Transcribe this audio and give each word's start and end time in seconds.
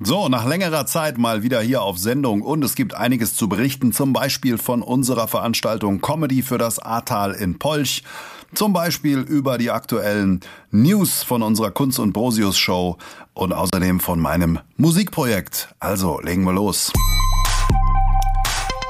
So, 0.00 0.28
nach 0.28 0.46
längerer 0.46 0.86
Zeit 0.86 1.18
mal 1.18 1.42
wieder 1.42 1.60
hier 1.60 1.82
auf 1.82 1.98
Sendung 1.98 2.42
und 2.42 2.62
es 2.62 2.76
gibt 2.76 2.94
einiges 2.94 3.34
zu 3.34 3.48
berichten, 3.48 3.92
zum 3.92 4.12
Beispiel 4.12 4.56
von 4.56 4.80
unserer 4.80 5.26
Veranstaltung 5.26 6.00
Comedy 6.00 6.42
für 6.42 6.56
das 6.56 6.78
Ahrtal 6.78 7.32
in 7.32 7.58
Polch, 7.58 8.04
zum 8.54 8.72
Beispiel 8.72 9.18
über 9.18 9.58
die 9.58 9.72
aktuellen 9.72 10.38
News 10.70 11.24
von 11.24 11.42
unserer 11.42 11.72
Kunst 11.72 11.98
und 11.98 12.12
Brosius 12.12 12.56
Show 12.56 12.96
und 13.34 13.52
außerdem 13.52 13.98
von 13.98 14.20
meinem 14.20 14.60
Musikprojekt. 14.76 15.74
Also, 15.80 16.20
legen 16.20 16.44
wir 16.44 16.52
los. 16.52 16.92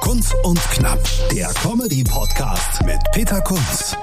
Kunst 0.01 0.33
und 0.43 0.59
Knapp, 0.71 0.99
der 1.31 1.47
Comedy-Podcast 1.61 2.83
mit 2.85 2.99
Peter 3.11 3.41
Kunz. 3.41 3.95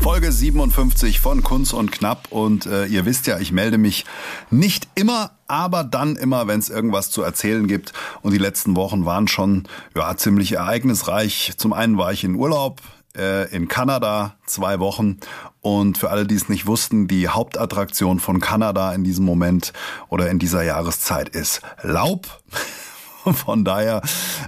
Folge 0.00 0.32
57 0.32 1.20
von 1.20 1.42
Kunz 1.42 1.72
und 1.72 1.92
Knapp 1.92 2.28
und 2.30 2.66
äh, 2.66 2.86
ihr 2.86 3.04
wisst 3.06 3.26
ja, 3.26 3.38
ich 3.38 3.52
melde 3.52 3.78
mich 3.78 4.04
nicht 4.50 4.88
immer, 4.94 5.32
aber 5.46 5.84
dann 5.84 6.16
immer, 6.16 6.46
wenn 6.46 6.58
es 6.58 6.70
irgendwas 6.70 7.10
zu 7.10 7.22
erzählen 7.22 7.66
gibt. 7.66 7.92
Und 8.22 8.32
die 8.32 8.38
letzten 8.38 8.76
Wochen 8.76 9.04
waren 9.04 9.28
schon 9.28 9.64
ja 9.94 10.16
ziemlich 10.16 10.52
ereignisreich. 10.52 11.52
Zum 11.56 11.72
einen 11.72 11.98
war 11.98 12.12
ich 12.12 12.24
in 12.24 12.34
Urlaub 12.34 12.80
äh, 13.16 13.54
in 13.54 13.68
Kanada 13.68 14.36
zwei 14.46 14.80
Wochen 14.80 15.18
und 15.60 15.98
für 15.98 16.10
alle, 16.10 16.26
die 16.26 16.34
es 16.34 16.48
nicht 16.48 16.66
wussten, 16.66 17.08
die 17.08 17.28
Hauptattraktion 17.28 18.20
von 18.20 18.40
Kanada 18.40 18.92
in 18.92 19.04
diesem 19.04 19.24
Moment 19.24 19.72
oder 20.08 20.30
in 20.30 20.38
dieser 20.38 20.62
Jahreszeit 20.62 21.28
ist 21.28 21.62
Laub. 21.82 22.42
Von 23.32 23.64
daher 23.64 24.02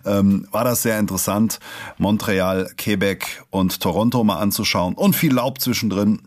ähm, 0.04 0.46
war 0.50 0.64
das 0.64 0.82
sehr 0.82 0.98
interessant, 0.98 1.60
Montreal, 1.98 2.70
Quebec 2.76 3.42
und 3.50 3.80
Toronto 3.80 4.24
mal 4.24 4.38
anzuschauen 4.38 4.94
und 4.94 5.14
viel 5.14 5.34
Laub 5.34 5.60
zwischendrin. 5.60 6.20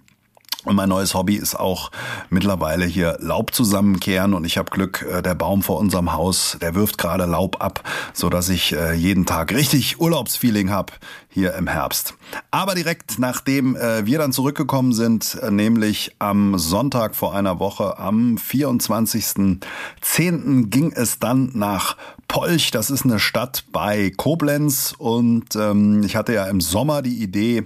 Und 0.67 0.75
mein 0.75 0.89
neues 0.89 1.13
Hobby 1.13 1.35
ist 1.35 1.57
auch 1.57 1.91
mittlerweile 2.29 2.83
hier 2.83 3.15
Laub 3.21 3.53
zusammenkehren 3.53 4.33
und 4.33 4.43
ich 4.43 4.57
habe 4.57 4.69
Glück, 4.69 5.07
äh, 5.09 5.21
der 5.21 5.33
Baum 5.33 5.61
vor 5.61 5.79
unserem 5.79 6.11
Haus, 6.11 6.57
der 6.59 6.75
wirft 6.75 6.97
gerade 6.97 7.23
Laub 7.23 7.63
ab, 7.63 7.81
so 8.11 8.29
dass 8.29 8.49
ich 8.49 8.73
äh, 8.73 8.93
jeden 8.93 9.25
Tag 9.25 9.53
richtig 9.53 10.01
Urlaubsfeeling 10.01 10.69
habe 10.69 10.91
hier 11.29 11.53
im 11.53 11.67
Herbst. 11.67 12.15
Aber 12.51 12.75
direkt 12.75 13.17
nachdem 13.17 13.77
äh, 13.77 14.05
wir 14.05 14.17
dann 14.17 14.33
zurückgekommen 14.33 14.91
sind, 14.91 15.39
nämlich 15.49 16.17
am 16.19 16.59
Sonntag 16.59 17.15
vor 17.15 17.33
einer 17.33 17.59
Woche, 17.59 17.97
am 17.97 18.35
24.10. 18.35 20.69
ging 20.69 20.91
es 20.91 21.19
dann 21.19 21.51
nach 21.53 21.95
Polch. 22.27 22.71
Das 22.71 22.89
ist 22.89 23.05
eine 23.05 23.19
Stadt 23.19 23.63
bei 23.71 24.11
Koblenz 24.17 24.93
und 24.97 25.55
ähm, 25.55 26.03
ich 26.03 26.17
hatte 26.17 26.33
ja 26.33 26.43
im 26.47 26.59
Sommer 26.59 27.01
die 27.01 27.23
Idee, 27.23 27.63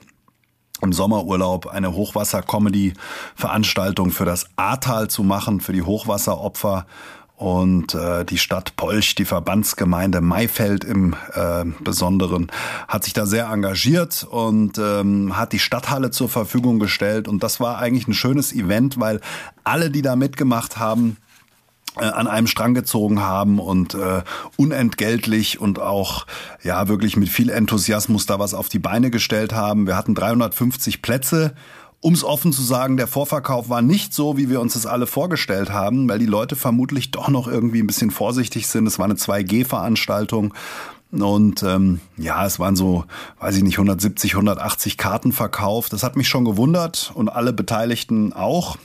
im 0.82 0.94
Sommerurlaub 0.94 1.68
eine 1.68 1.94
Hochwasser-Comedy-Veranstaltung 1.94 4.12
für 4.12 4.26
das 4.26 4.48
Ahrtal 4.56 5.10
zu 5.10 5.24
machen, 5.24 5.62
für 5.62 5.74
die 5.74 5.84
Hochwasseropfer. 5.84 6.86
Und 7.36 7.94
äh, 7.96 8.24
die 8.24 8.38
Stadt 8.38 8.76
Polch, 8.76 9.16
die 9.16 9.26
Verbandsgemeinde 9.26 10.22
Maifeld 10.22 10.84
im 10.84 11.16
äh, 11.34 11.66
Besonderen, 11.84 12.52
hat 12.88 13.04
sich 13.04 13.14
da 13.14 13.26
sehr 13.26 13.48
engagiert 13.48 14.28
und 14.30 14.78
ähm, 14.78 15.36
hat 15.36 15.52
die 15.52 15.58
Stadthalle 15.58 16.12
zur 16.12 16.30
Verfügung 16.30 16.78
gestellt. 16.78 17.28
Und 17.28 17.42
das 17.42 17.60
war 17.60 17.80
eigentlich 17.80 18.08
ein 18.08 18.14
schönes 18.14 18.54
Event, 18.54 19.00
weil 19.00 19.22
alle, 19.64 19.90
die 19.90 20.04
da 20.04 20.16
mitgemacht 20.16 20.78
haben, 20.78 21.18
an 21.96 22.28
einem 22.28 22.48
Strang 22.48 22.74
gezogen 22.74 23.22
haben 23.22 23.60
und 23.60 23.94
äh, 23.96 24.24
unentgeltlich 24.58 25.60
und 25.60 25.80
auch 25.80 26.26
ja 26.64 26.88
wirklich 26.88 27.18
mit 27.18 27.30
viel 27.30 27.50
Enthusiasmus 27.50 28.26
da 28.26 28.40
was 28.40 28.54
auf 28.54 28.70
die 28.70 28.80
Beine 28.80 29.12
gestellt 29.12 29.54
haben. 29.54 29.88
Wir 29.88 29.98
hatten 29.98 30.16
350 30.16 31.02
Plätze. 31.02 31.54
Um 32.04 32.16
es 32.16 32.24
offen 32.24 32.52
zu 32.52 32.64
sagen, 32.64 32.98
der 32.98 33.06
Vorverkauf 33.06 33.70
war 33.70 33.84
nicht 33.84 34.12
so, 34.12 34.36
wie 34.36 34.50
wir 34.50 34.60
uns 34.60 34.74
das 34.74 34.88
alle 34.88 35.06
vorgestellt 35.06 35.70
haben, 35.70 36.10
weil 36.10 36.18
die 36.18 36.26
Leute 36.26 36.56
vermutlich 36.56 37.12
doch 37.12 37.30
noch 37.30 37.48
irgendwie 37.48 37.80
ein 37.80 37.86
bisschen 37.86 38.10
vorsichtig 38.10 38.68
sind. 38.68 38.88
Es 38.88 38.98
war 38.98 39.06
eine 39.06 39.14
2G-Veranstaltung 39.14 40.52
und 41.12 41.62
ähm, 41.62 42.00
ja, 42.18 42.46
es 42.46 42.58
waren 42.58 42.76
so, 42.76 43.04
weiß 43.40 43.58
ich 43.58 43.64
nicht, 43.64 43.76
170, 43.76 44.34
180 44.34 44.98
Karten 44.98 45.32
verkauft. 45.32 45.94
Das 45.94 46.04
hat 46.04 46.16
mich 46.16 46.28
schon 46.28 46.46
gewundert 46.46 47.12
und 47.14 47.30
alle 47.30 47.54
Beteiligten 47.54 48.34
auch. 48.34 48.78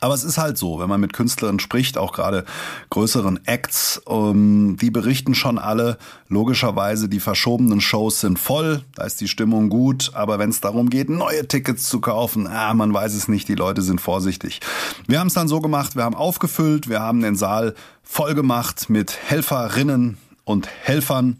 Aber 0.00 0.14
es 0.14 0.24
ist 0.24 0.38
halt 0.38 0.58
so, 0.58 0.78
wenn 0.78 0.88
man 0.88 1.00
mit 1.00 1.12
Künstlern 1.12 1.58
spricht, 1.58 1.98
auch 1.98 2.12
gerade 2.12 2.44
größeren 2.90 3.46
Acts, 3.46 4.02
ähm, 4.08 4.76
die 4.80 4.90
berichten 4.90 5.34
schon 5.34 5.58
alle, 5.58 5.98
logischerweise, 6.28 7.08
die 7.08 7.20
verschobenen 7.20 7.80
Shows 7.80 8.20
sind 8.20 8.38
voll, 8.38 8.82
da 8.94 9.04
ist 9.04 9.20
die 9.20 9.28
Stimmung 9.28 9.68
gut, 9.68 10.10
aber 10.14 10.38
wenn 10.38 10.50
es 10.50 10.60
darum 10.60 10.90
geht, 10.90 11.08
neue 11.08 11.46
Tickets 11.46 11.88
zu 11.88 12.00
kaufen, 12.00 12.46
ah, 12.46 12.74
man 12.74 12.92
weiß 12.92 13.14
es 13.14 13.28
nicht, 13.28 13.48
die 13.48 13.54
Leute 13.54 13.82
sind 13.82 14.00
vorsichtig. 14.00 14.60
Wir 15.06 15.20
haben 15.20 15.28
es 15.28 15.34
dann 15.34 15.48
so 15.48 15.60
gemacht, 15.60 15.96
wir 15.96 16.04
haben 16.04 16.14
aufgefüllt, 16.14 16.88
wir 16.88 17.00
haben 17.00 17.20
den 17.20 17.36
Saal 17.36 17.74
voll 18.02 18.34
gemacht 18.34 18.88
mit 18.88 19.16
Helferinnen 19.28 20.18
und 20.44 20.68
Helfern, 20.82 21.38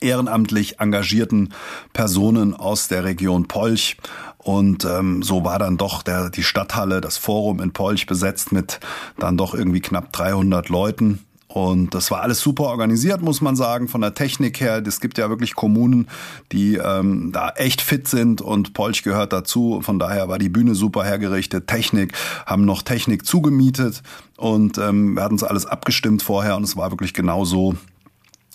ehrenamtlich 0.00 0.80
engagierten 0.80 1.52
Personen 1.92 2.54
aus 2.54 2.88
der 2.88 3.04
Region 3.04 3.48
Polch 3.48 3.96
und 4.38 4.84
ähm, 4.84 5.22
so 5.22 5.44
war 5.44 5.58
dann 5.58 5.76
doch 5.76 6.02
der, 6.02 6.30
die 6.30 6.42
Stadthalle, 6.44 7.00
das 7.00 7.18
Forum 7.18 7.60
in 7.60 7.72
Polch 7.72 8.06
besetzt 8.06 8.52
mit 8.52 8.80
dann 9.18 9.36
doch 9.36 9.54
irgendwie 9.54 9.80
knapp 9.80 10.12
300 10.12 10.68
Leuten. 10.68 11.24
Und 11.48 11.94
das 11.94 12.10
war 12.10 12.20
alles 12.20 12.40
super 12.40 12.64
organisiert, 12.64 13.22
muss 13.22 13.40
man 13.40 13.56
sagen, 13.56 13.88
von 13.88 14.02
der 14.02 14.12
Technik 14.14 14.60
her. 14.60 14.82
Es 14.86 15.00
gibt 15.00 15.16
ja 15.16 15.30
wirklich 15.30 15.54
Kommunen, 15.54 16.06
die 16.52 16.76
ähm, 16.76 17.32
da 17.32 17.48
echt 17.56 17.80
fit 17.80 18.06
sind 18.06 18.42
und 18.42 18.74
Polch 18.74 19.02
gehört 19.02 19.32
dazu. 19.32 19.80
Von 19.82 19.98
daher 19.98 20.28
war 20.28 20.38
die 20.38 20.50
Bühne 20.50 20.74
super 20.74 21.04
hergerichtet. 21.04 21.66
Technik, 21.66 22.12
haben 22.44 22.66
noch 22.66 22.82
Technik 22.82 23.24
zugemietet 23.24 24.02
und 24.36 24.76
ähm, 24.76 25.14
wir 25.16 25.22
hatten 25.24 25.36
es 25.36 25.42
alles 25.42 25.64
abgestimmt 25.64 26.22
vorher 26.22 26.56
und 26.56 26.64
es 26.64 26.76
war 26.76 26.92
wirklich 26.92 27.14
genau 27.14 27.46
so, 27.46 27.74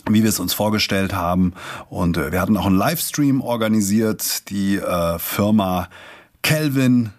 wie 0.09 0.23
wir 0.23 0.29
es 0.29 0.39
uns 0.39 0.53
vorgestellt 0.53 1.13
haben. 1.13 1.53
Und 1.89 2.17
äh, 2.17 2.31
wir 2.31 2.41
hatten 2.41 2.57
auch 2.57 2.65
einen 2.65 2.77
Livestream 2.77 3.41
organisiert. 3.41 4.49
Die 4.49 4.77
äh, 4.77 5.19
Firma 5.19 5.89
Kelvin 6.41 7.11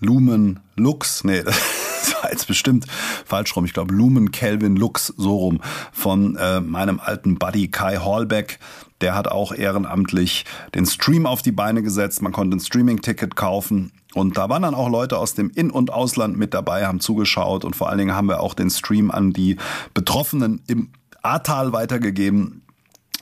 Lumen 0.00 0.60
Lux, 0.76 1.24
nee, 1.24 1.42
das 1.44 2.14
war 2.22 2.30
jetzt 2.30 2.46
bestimmt 2.46 2.86
falsch 3.24 3.56
rum. 3.56 3.64
Ich 3.64 3.72
glaube 3.72 3.94
Lumen 3.94 4.30
Kelvin 4.30 4.76
Lux, 4.76 5.12
so 5.16 5.36
rum, 5.36 5.60
von 5.92 6.36
äh, 6.36 6.60
meinem 6.60 7.00
alten 7.00 7.38
Buddy 7.38 7.68
Kai 7.68 7.96
Hallbeck. 7.96 8.58
Der 9.00 9.14
hat 9.14 9.28
auch 9.28 9.52
ehrenamtlich 9.52 10.44
den 10.74 10.86
Stream 10.86 11.26
auf 11.26 11.42
die 11.42 11.52
Beine 11.52 11.82
gesetzt. 11.82 12.20
Man 12.22 12.32
konnte 12.32 12.56
ein 12.56 12.60
Streaming-Ticket 12.60 13.36
kaufen. 13.36 13.92
Und 14.14 14.36
da 14.36 14.48
waren 14.48 14.62
dann 14.62 14.74
auch 14.74 14.88
Leute 14.88 15.18
aus 15.18 15.34
dem 15.34 15.50
In- 15.50 15.70
und 15.70 15.92
Ausland 15.92 16.36
mit 16.36 16.54
dabei, 16.54 16.86
haben 16.86 16.98
zugeschaut 16.98 17.64
und 17.64 17.76
vor 17.76 17.88
allen 17.88 17.98
Dingen 17.98 18.14
haben 18.14 18.28
wir 18.28 18.40
auch 18.40 18.54
den 18.54 18.70
Stream 18.70 19.10
an 19.10 19.32
die 19.32 19.56
Betroffenen 19.94 20.62
im 20.66 20.90
Ahrtal 21.22 21.72
weitergegeben 21.72 22.62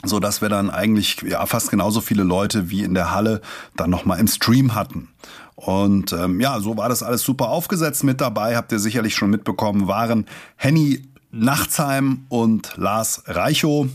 so 0.04 0.20
dass 0.20 0.40
wir 0.40 0.48
dann 0.48 0.70
eigentlich 0.70 1.22
ja 1.22 1.44
fast 1.46 1.70
genauso 1.70 2.00
viele 2.00 2.22
Leute 2.22 2.70
wie 2.70 2.82
in 2.82 2.94
der 2.94 3.12
Halle 3.12 3.40
dann 3.76 3.90
noch 3.90 4.04
mal 4.04 4.16
im 4.16 4.28
Stream 4.28 4.74
hatten. 4.74 5.08
Und 5.54 6.12
ähm, 6.12 6.40
ja, 6.40 6.60
so 6.60 6.76
war 6.76 6.88
das 6.88 7.02
alles 7.02 7.22
super 7.22 7.48
aufgesetzt 7.48 8.04
mit 8.04 8.20
dabei. 8.20 8.56
Habt 8.56 8.72
ihr 8.72 8.78
sicherlich 8.78 9.14
schon 9.14 9.30
mitbekommen, 9.30 9.88
waren 9.88 10.26
Henny 10.56 11.02
Nachtsheim 11.30 12.26
und 12.28 12.76
Lars 12.76 13.22
Reichow. 13.26 13.88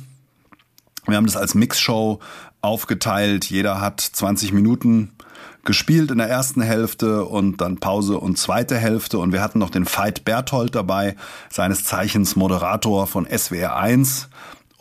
Wir 1.05 1.17
haben 1.17 1.25
das 1.25 1.37
als 1.37 1.55
Mixshow 1.55 2.19
aufgeteilt. 2.61 3.45
Jeder 3.45 3.79
hat 3.79 4.01
20 4.01 4.53
Minuten 4.53 5.13
gespielt 5.63 6.11
in 6.11 6.17
der 6.17 6.29
ersten 6.29 6.61
Hälfte 6.61 7.25
und 7.25 7.61
dann 7.61 7.77
Pause 7.77 8.17
und 8.17 8.37
zweite 8.37 8.77
Hälfte. 8.77 9.19
Und 9.19 9.31
wir 9.31 9.41
hatten 9.41 9.59
noch 9.59 9.69
den 9.69 9.85
Veit 9.85 10.25
Berthold 10.25 10.75
dabei, 10.75 11.15
seines 11.49 11.83
Zeichens 11.83 12.35
Moderator 12.35 13.07
von 13.07 13.27
SWR 13.27 13.75
1. 13.75 14.29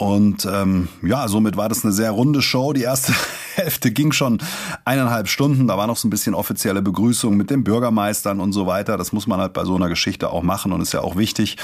Und 0.00 0.48
ähm, 0.50 0.88
ja, 1.02 1.28
somit 1.28 1.58
war 1.58 1.68
das 1.68 1.84
eine 1.84 1.92
sehr 1.92 2.10
runde 2.10 2.40
Show. 2.40 2.72
Die 2.72 2.82
erste 2.82 3.12
Hälfte 3.54 3.90
ging 3.90 4.12
schon 4.12 4.38
eineinhalb 4.86 5.28
Stunden. 5.28 5.68
Da 5.68 5.76
war 5.76 5.86
noch 5.86 5.98
so 5.98 6.08
ein 6.08 6.10
bisschen 6.10 6.34
offizielle 6.34 6.80
Begrüßung 6.80 7.36
mit 7.36 7.50
den 7.50 7.64
Bürgermeistern 7.64 8.40
und 8.40 8.52
so 8.52 8.66
weiter. 8.66 8.96
Das 8.96 9.12
muss 9.12 9.26
man 9.26 9.40
halt 9.40 9.52
bei 9.52 9.66
so 9.66 9.76
einer 9.76 9.90
Geschichte 9.90 10.30
auch 10.30 10.42
machen 10.42 10.72
und 10.72 10.80
ist 10.80 10.94
ja 10.94 11.02
auch 11.02 11.16
wichtig. 11.16 11.58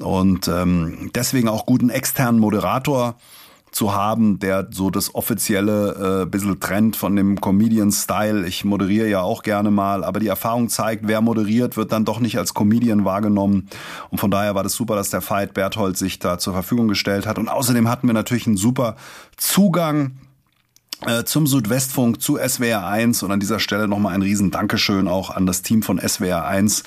Und 0.00 0.48
ähm, 0.48 1.12
deswegen 1.14 1.48
auch 1.48 1.64
guten 1.64 1.88
externen 1.88 2.40
Moderator 2.40 3.14
zu 3.76 3.92
haben, 3.92 4.38
der 4.38 4.68
so 4.70 4.88
das 4.88 5.14
offizielle 5.14 6.22
äh, 6.22 6.26
bisschen 6.26 6.58
trennt 6.60 6.96
von 6.96 7.14
dem 7.14 7.38
Comedian-Style. 7.38 8.46
Ich 8.46 8.64
moderiere 8.64 9.06
ja 9.06 9.20
auch 9.20 9.42
gerne 9.42 9.70
mal, 9.70 10.02
aber 10.02 10.18
die 10.18 10.28
Erfahrung 10.28 10.70
zeigt, 10.70 11.06
wer 11.06 11.20
moderiert, 11.20 11.76
wird 11.76 11.92
dann 11.92 12.06
doch 12.06 12.18
nicht 12.18 12.38
als 12.38 12.54
Comedian 12.54 13.04
wahrgenommen. 13.04 13.68
Und 14.08 14.18
von 14.18 14.30
daher 14.30 14.54
war 14.54 14.62
das 14.62 14.72
super, 14.72 14.96
dass 14.96 15.10
der 15.10 15.20
Veit 15.20 15.52
Berthold 15.52 15.98
sich 15.98 16.18
da 16.18 16.38
zur 16.38 16.54
Verfügung 16.54 16.88
gestellt 16.88 17.26
hat. 17.26 17.38
Und 17.38 17.50
außerdem 17.50 17.86
hatten 17.90 18.06
wir 18.06 18.14
natürlich 18.14 18.46
einen 18.46 18.56
super 18.56 18.96
Zugang 19.36 20.12
zum 21.26 21.46
Südwestfunk, 21.46 22.22
zu 22.22 22.38
SWR 22.38 22.86
1 22.86 23.22
und 23.22 23.30
an 23.30 23.38
dieser 23.38 23.60
Stelle 23.60 23.86
nochmal 23.86 24.14
ein 24.14 24.22
riesen 24.22 24.50
Dankeschön 24.50 25.08
auch 25.08 25.30
an 25.30 25.44
das 25.44 25.60
Team 25.60 25.82
von 25.82 26.00
SWR 26.00 26.46
1, 26.46 26.84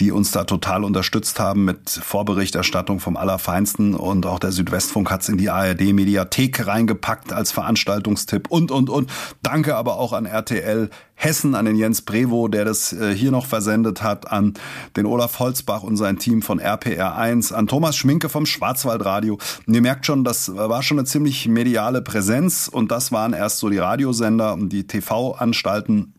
die 0.00 0.10
uns 0.10 0.32
da 0.32 0.44
total 0.44 0.82
unterstützt 0.82 1.38
haben 1.38 1.64
mit 1.64 1.88
Vorberichterstattung 1.88 2.98
vom 2.98 3.16
Allerfeinsten 3.16 3.94
und 3.94 4.26
auch 4.26 4.40
der 4.40 4.50
Südwestfunk 4.50 5.10
hat 5.12 5.22
es 5.22 5.28
in 5.28 5.38
die 5.38 5.48
ARD 5.48 5.92
Mediathek 5.92 6.66
reingepackt 6.66 7.32
als 7.32 7.52
Veranstaltungstipp 7.52 8.50
und, 8.50 8.72
und, 8.72 8.90
und. 8.90 9.10
Danke 9.42 9.76
aber 9.76 9.96
auch 9.96 10.12
an 10.12 10.26
RTL 10.26 10.90
Hessen, 11.22 11.54
an 11.54 11.66
den 11.66 11.76
Jens 11.76 12.02
Brevo, 12.02 12.48
der 12.48 12.64
das 12.64 12.92
äh, 12.92 13.14
hier 13.14 13.30
noch 13.30 13.46
versendet 13.46 14.02
hat, 14.02 14.32
an 14.32 14.54
den 14.96 15.06
Olaf 15.06 15.38
Holzbach 15.38 15.84
und 15.84 15.96
sein 15.96 16.18
Team 16.18 16.42
von 16.42 16.60
RPR1, 16.60 17.52
an 17.52 17.68
Thomas 17.68 17.96
Schminke 17.96 18.28
vom 18.28 18.44
Schwarzwaldradio. 18.44 19.38
Und 19.66 19.74
ihr 19.74 19.82
merkt 19.82 20.04
schon, 20.04 20.24
das 20.24 20.54
war 20.54 20.82
schon 20.82 20.98
eine 20.98 21.06
ziemlich 21.06 21.46
mediale 21.46 22.02
Präsenz 22.02 22.66
und 22.66 22.90
das 22.90 23.12
waren 23.12 23.34
erst 23.34 23.51
so 23.58 23.68
die 23.68 23.78
Radiosender 23.78 24.54
und 24.54 24.70
die 24.70 24.86
TV-Anstalten. 24.86 26.14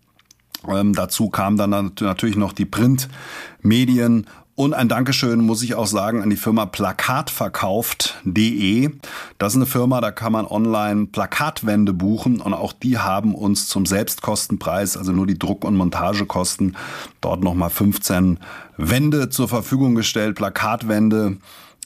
Ähm, 0.67 0.93
dazu 0.93 1.29
kamen 1.29 1.57
dann 1.57 1.91
natürlich 1.99 2.37
noch 2.37 2.53
die 2.53 2.65
Printmedien 2.65 4.27
und 4.55 4.75
ein 4.75 4.87
Dankeschön 4.87 5.41
muss 5.41 5.63
ich 5.63 5.73
auch 5.73 5.87
sagen 5.87 6.21
an 6.21 6.29
die 6.29 6.35
Firma 6.35 6.67
plakatverkauft.de. 6.67 8.91
Das 9.39 9.53
ist 9.53 9.57
eine 9.57 9.65
Firma, 9.65 9.99
da 9.99 10.11
kann 10.11 10.31
man 10.31 10.45
online 10.45 11.07
Plakatwände 11.07 11.91
buchen 11.91 12.39
und 12.39 12.53
auch 12.53 12.71
die 12.71 12.99
haben 12.99 13.33
uns 13.33 13.67
zum 13.67 13.87
Selbstkostenpreis, 13.87 14.95
also 14.95 15.11
nur 15.11 15.25
die 15.25 15.39
Druck- 15.39 15.65
und 15.65 15.75
Montagekosten, 15.75 16.77
dort 17.19 17.43
nochmal 17.43 17.71
15 17.71 18.37
Wände 18.77 19.29
zur 19.29 19.47
Verfügung 19.47 19.95
gestellt, 19.95 20.35
Plakatwände. 20.35 21.37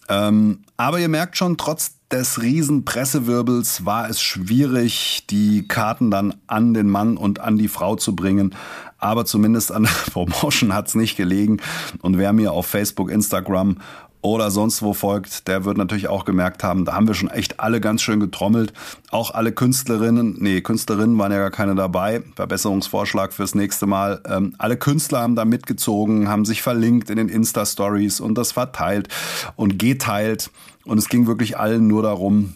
Ähm, 0.09 0.65
aber 0.75 0.99
ihr 0.99 1.07
merkt 1.07 1.37
schon, 1.37 1.55
trotz 1.55 1.96
des 2.11 2.41
riesen 2.41 2.85
Pressewirbels 2.85 3.85
war 3.85 4.09
es 4.09 4.21
schwierig, 4.21 5.25
die 5.29 5.67
Karten 5.67 6.09
dann 6.09 6.35
an 6.47 6.73
den 6.73 6.89
Mann 6.89 7.17
und 7.17 7.39
an 7.39 7.57
die 7.57 7.67
Frau 7.67 7.95
zu 7.95 8.15
bringen 8.15 8.55
aber 8.99 9.25
zumindest 9.25 9.71
an 9.71 9.83
der 9.83 9.91
Promotion 10.11 10.73
hat 10.73 10.87
es 10.87 10.95
nicht 10.95 11.17
gelegen. 11.17 11.57
Und 12.01 12.17
wer 12.17 12.33
mir 12.33 12.51
auf 12.51 12.67
Facebook, 12.67 13.11
Instagram 13.11 13.77
oder 14.21 14.49
sonst 14.49 14.81
wo 14.81 14.93
folgt, 14.93 15.47
der 15.47 15.63
wird 15.63 15.77
natürlich 15.77 16.07
auch 16.07 16.25
gemerkt 16.25 16.63
haben, 16.63 16.85
da 16.85 16.93
haben 16.93 17.07
wir 17.07 17.13
schon 17.13 17.29
echt 17.29 17.59
alle 17.59 17.79
ganz 17.79 18.01
schön 18.01 18.19
getrommelt. 18.19 18.73
Auch 19.11 19.31
alle 19.31 19.51
Künstlerinnen, 19.51 20.37
nee, 20.39 20.61
Künstlerinnen 20.61 21.17
waren 21.17 21.31
ja 21.31 21.37
gar 21.37 21.51
keine 21.51 21.75
dabei. 21.75 22.23
Verbesserungsvorschlag 22.35 23.31
fürs 23.31 23.53
nächste 23.53 23.85
Mal. 23.85 24.21
Ähm, 24.27 24.55
alle 24.57 24.75
Künstler 24.75 25.21
haben 25.21 25.35
da 25.35 25.45
mitgezogen, 25.45 26.27
haben 26.27 26.45
sich 26.45 26.61
verlinkt 26.63 27.09
in 27.09 27.17
den 27.17 27.29
Insta-Stories 27.29 28.19
und 28.19 28.37
das 28.37 28.53
verteilt 28.53 29.07
und 29.55 29.77
geteilt. 29.77 30.49
Und 30.87 30.97
es 30.97 31.09
ging 31.09 31.27
wirklich 31.27 31.57
allen 31.57 31.87
nur 31.87 32.01
darum, 32.01 32.55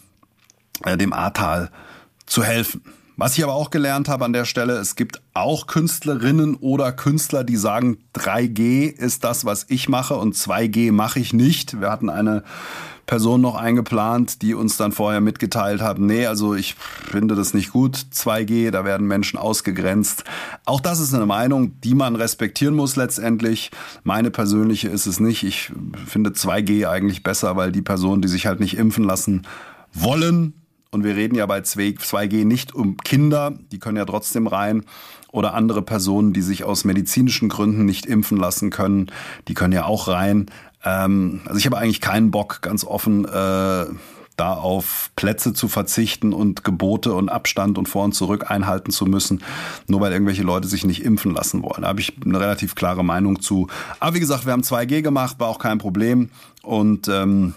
äh, 0.84 0.98
dem 0.98 1.14
Ahrtal 1.14 1.70
zu 2.26 2.44
helfen. 2.44 2.82
Was 3.18 3.38
ich 3.38 3.44
aber 3.44 3.54
auch 3.54 3.70
gelernt 3.70 4.10
habe 4.10 4.26
an 4.26 4.34
der 4.34 4.46
Stelle, 4.46 4.74
es 4.74 4.96
gibt 4.96 5.22
auch 5.34 5.68
Künstlerinnen 5.68 6.56
oder 6.56 6.92
Künstler, 6.92 7.44
die 7.44 7.58
sagen, 7.58 7.98
3G 8.16 8.90
ist 8.90 9.24
das, 9.24 9.46
was 9.46 9.66
ich 9.70 9.90
mache 9.90 10.16
und 10.16 10.36
2G 10.36 10.92
mache 10.92 11.20
ich 11.20 11.34
nicht. 11.34 11.80
Wir 11.82 11.92
hatten 11.92 12.10
eine 12.10 12.44
Person 13.06 13.42
noch 13.42 13.56
eingeplant, 13.56 14.42
die 14.42 14.54
uns 14.54 14.78
dann 14.78 14.94
vorher 14.94 15.20
mitgeteilt 15.20 15.82
hat, 15.82 16.00
nee, 16.00 16.26
also 16.26 16.56
ich 16.56 16.76
finde 16.76 17.36
das 17.36 17.54
nicht 17.54 17.72
gut, 17.72 17.98
2G, 18.14 18.72
da 18.72 18.86
werden 18.86 19.06
Menschen 19.06 19.38
ausgegrenzt. 19.38 20.24
Auch 20.64 20.80
das 20.80 21.02
ist 21.02 21.14
eine 21.14 21.26
Meinung, 21.26 21.80
die 21.82 21.94
man 21.94 22.16
respektieren 22.16 22.74
muss 22.74 22.96
letztendlich. 22.96 23.72
Meine 24.04 24.32
persönliche 24.32 24.88
ist 24.88 25.08
es 25.08 25.20
nicht. 25.20 25.44
Ich 25.44 25.74
finde 26.08 26.30
2G 26.30 26.88
eigentlich 26.88 27.22
besser, 27.22 27.58
weil 27.58 27.74
die 27.74 27.82
Personen, 27.82 28.22
die 28.22 28.30
sich 28.30 28.46
halt 28.46 28.62
nicht 28.62 28.78
impfen 28.78 29.04
lassen 29.04 29.46
wollen, 29.94 30.54
und 30.92 31.06
wir 31.06 31.16
reden 31.16 31.36
ja 31.36 31.46
bei 31.46 31.60
2G 31.60 32.46
nicht 32.46 32.76
um 32.76 32.98
Kinder, 32.98 33.54
die 33.72 33.80
können 33.80 33.98
ja 33.98 34.06
trotzdem 34.06 34.48
rein. 34.48 34.84
Oder 35.32 35.54
andere 35.54 35.82
Personen, 35.82 36.34
die 36.34 36.42
sich 36.42 36.66
aus 36.66 36.84
medizinischen 36.84 37.48
Gründen 37.48 37.86
nicht 37.86 38.06
impfen 38.06 38.38
lassen 38.38 38.70
können, 38.70 39.10
die 39.48 39.54
können 39.54 39.72
ja 39.72 39.86
auch 39.86 40.10
rein. 40.10 40.48
Ähm, 40.84 41.40
also 41.46 41.58
ich 41.58 41.66
habe 41.66 41.78
eigentlich 41.78 42.02
keinen 42.02 42.32
Bock, 42.32 42.62
ganz 42.62 42.84
offen, 42.84 43.24
äh, 43.24 43.86
da 44.36 44.54
auf 44.54 45.12
Plätze 45.16 45.54
zu 45.54 45.70
verzichten 45.70 46.34
und 46.34 46.66
Gebote 46.66 47.14
und 47.14 47.30
Abstand 47.30 47.78
und 47.78 47.88
vor 47.88 48.04
und 48.04 48.14
zurück 48.14 48.52
einhalten 48.52 48.92
zu 48.92 49.06
müssen, 49.06 49.44
nur 49.88 50.02
weil 50.02 50.12
irgendwelche 50.12 50.44
Leute 50.44 50.68
sich 50.68 50.84
nicht 50.84 51.06
impfen 51.06 51.34
lassen 51.34 51.64
wollen. 51.64 51.84
Da 51.84 51.88
habe 51.88 52.02
ich 52.02 52.14
eine 52.26 52.40
relativ 52.40 52.76
klare 52.76 53.06
Meinung 53.06 53.40
zu. 53.40 53.68
Aber 54.02 54.16
wie 54.16 54.20
gesagt, 54.20 54.46
wir 54.46 54.52
haben 54.52 54.64
2G 54.64 55.02
gemacht, 55.02 55.40
war 55.40 55.48
auch 55.48 55.60
kein 55.60 55.78
Problem. 55.78 56.30
Und 56.64 57.08
ähm, 57.08 57.54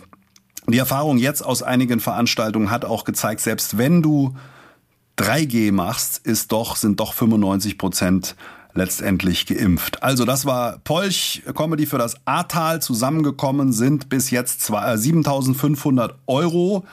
die 0.66 0.78
Erfahrung 0.78 1.19
jetzt 1.19 1.44
aus 1.44 1.62
einigen 1.62 2.00
Veranstaltungen 2.00 2.70
hat 2.70 2.84
auch 2.84 3.05
gezeigt, 3.05 3.40
selbst 3.40 3.76
wenn 3.76 4.02
du 4.02 4.34
3G 5.19 5.72
machst, 5.72 6.19
ist 6.26 6.52
doch, 6.52 6.76
sind 6.76 7.00
doch 7.00 7.12
95 7.12 7.78
Prozent 7.78 8.37
letztendlich 8.75 9.46
geimpft. 9.46 10.02
Also 10.02 10.25
das 10.25 10.46
war 10.46 10.78
Polch 10.78 11.43
Comedy 11.55 11.87
für 11.87 11.99
das 11.99 12.16
Ahrtal. 12.25 12.82
Zusammengekommen 12.82 13.72
sind 13.72 14.08
bis 14.08 14.31
jetzt 14.31 14.69
7.500 14.69 16.08
äh, 16.08 16.12
Euro, 16.26 16.84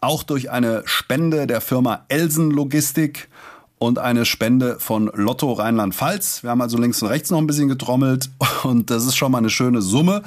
auch 0.00 0.22
durch 0.22 0.50
eine 0.50 0.82
Spende 0.84 1.46
der 1.46 1.60
Firma 1.60 2.04
Elsen 2.08 2.50
Logistik 2.50 3.28
und 3.78 3.98
eine 3.98 4.24
Spende 4.26 4.76
von 4.78 5.10
Lotto 5.14 5.52
Rheinland-Pfalz. 5.52 6.42
Wir 6.42 6.50
haben 6.50 6.60
also 6.60 6.76
links 6.76 7.02
und 7.02 7.08
rechts 7.08 7.30
noch 7.30 7.38
ein 7.38 7.46
bisschen 7.46 7.68
getrommelt 7.68 8.30
und 8.62 8.90
das 8.90 9.06
ist 9.06 9.16
schon 9.16 9.32
mal 9.32 9.38
eine 9.38 9.50
schöne 9.50 9.80
Summe. 9.80 10.22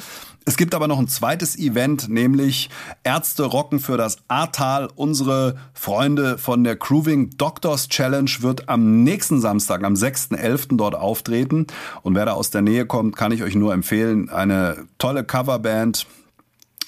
Es 0.48 0.58
gibt 0.58 0.76
aber 0.76 0.88
noch 0.88 1.00
ein 1.00 1.08
zweites 1.08 1.58
Event, 1.58 2.08
nämlich 2.08 2.70
Ärzte 3.04 3.46
rocken 3.46 3.80
für 3.80 3.98
das 3.98 4.18
Ahrtal. 4.28 4.90
Unsere 4.96 5.56
Freunde 5.74 6.38
von 6.38 6.64
der 6.64 6.76
Grooving 6.76 7.32
Doctors 7.32 7.90
Challenge 7.90 8.30
wird 8.42 8.70
am 8.70 9.04
nächsten 9.04 9.42
Samstag, 9.42 9.84
am 9.84 9.96
6.11. 9.96 10.78
dort 10.78 10.94
auftreten. 10.94 11.66
Und 12.04 12.14
wer 12.14 12.26
da 12.26 12.34
aus 12.34 12.52
der 12.52 12.62
Nähe 12.62 12.86
kommt, 12.86 13.16
kann 13.16 13.32
ich 13.32 13.42
euch 13.42 13.56
nur 13.56 13.74
empfehlen. 13.74 14.30
Eine 14.30 14.86
tolle 15.00 15.24
Coverband 15.24 16.06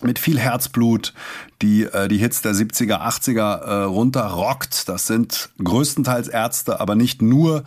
mit 0.04 0.20
viel 0.20 0.38
Herzblut, 0.38 1.16
die 1.64 1.86
äh, 1.86 2.08
die 2.08 2.20
Hits 2.20 2.44
der 2.44 2.54
70er, 2.54 3.02
80er 3.02 3.62
äh, 3.62 3.84
runterrockt. 3.86 4.88
Das 4.88 5.08
sind 5.08 5.50
größtenteils 5.64 6.28
Ärzte, 6.28 6.80
aber 6.80 6.94
nicht 6.94 7.24
nur. 7.24 7.64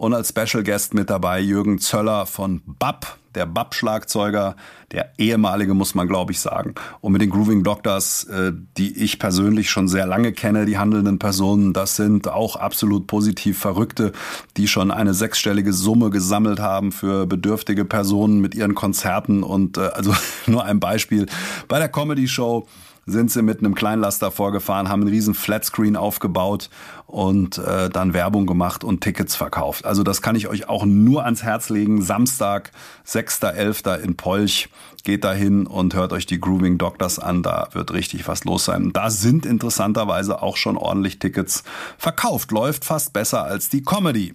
Und 0.00 0.14
als 0.14 0.30
Special 0.30 0.64
Guest 0.64 0.94
mit 0.94 1.10
dabei 1.10 1.40
Jürgen 1.40 1.78
Zöller 1.78 2.24
von 2.24 2.62
BAP, 2.64 3.18
der 3.34 3.44
BAP-Schlagzeuger, 3.44 4.56
der 4.92 5.12
ehemalige, 5.18 5.74
muss 5.74 5.94
man 5.94 6.08
glaube 6.08 6.32
ich 6.32 6.40
sagen. 6.40 6.74
Und 7.02 7.12
mit 7.12 7.20
den 7.20 7.28
Grooving 7.28 7.64
Doctors, 7.64 8.24
äh, 8.24 8.52
die 8.78 8.96
ich 8.96 9.18
persönlich 9.18 9.68
schon 9.68 9.88
sehr 9.88 10.06
lange 10.06 10.32
kenne, 10.32 10.64
die 10.64 10.78
handelnden 10.78 11.18
Personen, 11.18 11.74
das 11.74 11.96
sind 11.96 12.28
auch 12.28 12.56
absolut 12.56 13.08
positiv 13.08 13.58
Verrückte, 13.58 14.12
die 14.56 14.68
schon 14.68 14.90
eine 14.90 15.12
sechsstellige 15.12 15.74
Summe 15.74 16.08
gesammelt 16.08 16.60
haben 16.60 16.92
für 16.92 17.26
bedürftige 17.26 17.84
Personen 17.84 18.40
mit 18.40 18.54
ihren 18.54 18.74
Konzerten. 18.74 19.42
Und 19.42 19.76
äh, 19.76 19.82
also 19.92 20.14
nur 20.46 20.64
ein 20.64 20.80
Beispiel 20.80 21.26
bei 21.68 21.78
der 21.78 21.90
Comedy 21.90 22.26
Show 22.26 22.66
sind 23.10 23.30
sie 23.30 23.42
mit 23.42 23.58
einem 23.58 23.74
Kleinlaster 23.74 24.30
vorgefahren, 24.30 24.88
haben 24.88 25.02
einen 25.02 25.10
riesen 25.10 25.34
Flatscreen 25.34 25.96
aufgebaut 25.96 26.70
und 27.06 27.58
äh, 27.58 27.90
dann 27.90 28.14
Werbung 28.14 28.46
gemacht 28.46 28.84
und 28.84 29.00
Tickets 29.00 29.34
verkauft. 29.36 29.84
Also 29.84 30.02
das 30.02 30.22
kann 30.22 30.36
ich 30.36 30.48
euch 30.48 30.68
auch 30.68 30.84
nur 30.84 31.24
ans 31.24 31.42
Herz 31.42 31.68
legen. 31.68 32.02
Samstag, 32.02 32.70
6.11. 33.06 33.98
in 34.00 34.16
Polch. 34.16 34.68
Geht 35.02 35.24
da 35.24 35.32
hin 35.32 35.66
und 35.66 35.94
hört 35.94 36.12
euch 36.12 36.26
die 36.26 36.40
Grooving 36.40 36.78
Doctors 36.78 37.18
an. 37.18 37.42
Da 37.42 37.68
wird 37.72 37.92
richtig 37.92 38.28
was 38.28 38.44
los 38.44 38.64
sein. 38.64 38.92
Da 38.92 39.10
sind 39.10 39.46
interessanterweise 39.46 40.42
auch 40.42 40.56
schon 40.56 40.76
ordentlich 40.76 41.18
Tickets 41.18 41.64
verkauft. 41.98 42.52
Läuft 42.52 42.84
fast 42.84 43.12
besser 43.12 43.44
als 43.44 43.68
die 43.68 43.82
Comedy. 43.82 44.34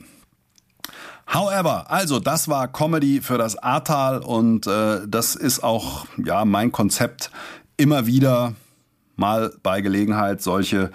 However, 1.33 1.89
also 1.89 2.19
das 2.19 2.47
war 2.47 2.67
Comedy 2.67 3.21
für 3.21 3.37
das 3.37 3.57
Ahrtal 3.57 4.19
und 4.19 4.67
äh, 4.67 5.01
das 5.07 5.35
ist 5.35 5.63
auch 5.63 6.05
ja 6.23 6.45
mein 6.45 6.71
Konzept 6.71 7.31
immer 7.77 8.05
wieder 8.05 8.53
mal 9.15 9.51
bei 9.63 9.81
Gelegenheit 9.81 10.41
solche 10.41 10.91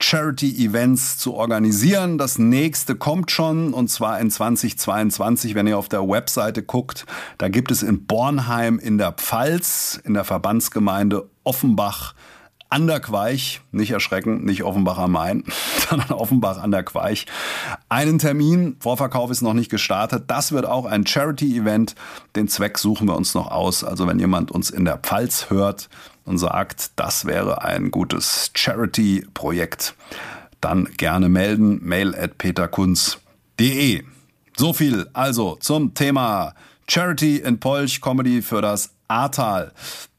Charity-Events 0.00 1.18
zu 1.18 1.34
organisieren. 1.34 2.18
Das 2.18 2.38
nächste 2.38 2.96
kommt 2.96 3.30
schon 3.30 3.72
und 3.72 3.88
zwar 3.88 4.20
in 4.20 4.30
2022, 4.30 5.54
wenn 5.54 5.66
ihr 5.66 5.78
auf 5.78 5.88
der 5.88 6.08
Webseite 6.08 6.62
guckt. 6.62 7.06
Da 7.38 7.48
gibt 7.48 7.70
es 7.70 7.82
in 7.82 8.06
Bornheim 8.06 8.78
in 8.78 8.98
der 8.98 9.12
Pfalz, 9.12 10.00
in 10.04 10.14
der 10.14 10.24
Verbandsgemeinde 10.24 11.28
Offenbach 11.44 12.14
an 12.72 12.86
der 12.86 13.00
Queich, 13.00 13.60
nicht 13.70 13.90
erschrecken, 13.90 14.46
nicht 14.46 14.62
Offenbach 14.62 14.96
am 14.96 15.12
Main, 15.12 15.44
sondern 15.90 16.10
Offenbach 16.12 16.56
an 16.56 16.70
der 16.70 16.82
Queich. 16.82 17.26
Einen 17.90 18.18
Termin, 18.18 18.76
Vorverkauf 18.80 19.30
ist 19.30 19.42
noch 19.42 19.52
nicht 19.52 19.70
gestartet. 19.70 20.24
Das 20.28 20.52
wird 20.52 20.64
auch 20.64 20.86
ein 20.86 21.06
Charity-Event. 21.06 21.94
Den 22.34 22.48
Zweck 22.48 22.78
suchen 22.78 23.06
wir 23.06 23.16
uns 23.16 23.34
noch 23.34 23.50
aus. 23.50 23.84
Also 23.84 24.08
wenn 24.08 24.18
jemand 24.18 24.50
uns 24.50 24.70
in 24.70 24.86
der 24.86 24.96
Pfalz 24.96 25.50
hört, 25.50 25.90
und 26.24 26.38
sagt, 26.38 26.92
das 26.96 27.24
wäre 27.24 27.62
ein 27.62 27.90
gutes 27.90 28.50
Charity-Projekt, 28.54 29.94
dann 30.60 30.84
gerne 30.96 31.28
melden. 31.28 31.80
Mail 31.82 32.14
at 32.14 32.38
peterkunz.de. 32.38 34.04
So 34.56 34.72
viel 34.72 35.08
also 35.12 35.56
zum 35.60 35.94
Thema 35.94 36.54
Charity 36.88 37.38
in 37.38 37.58
Polch, 37.58 38.00
Comedy 38.00 38.42
für 38.42 38.62
das 38.62 38.90
Ahrtal. 39.08 39.72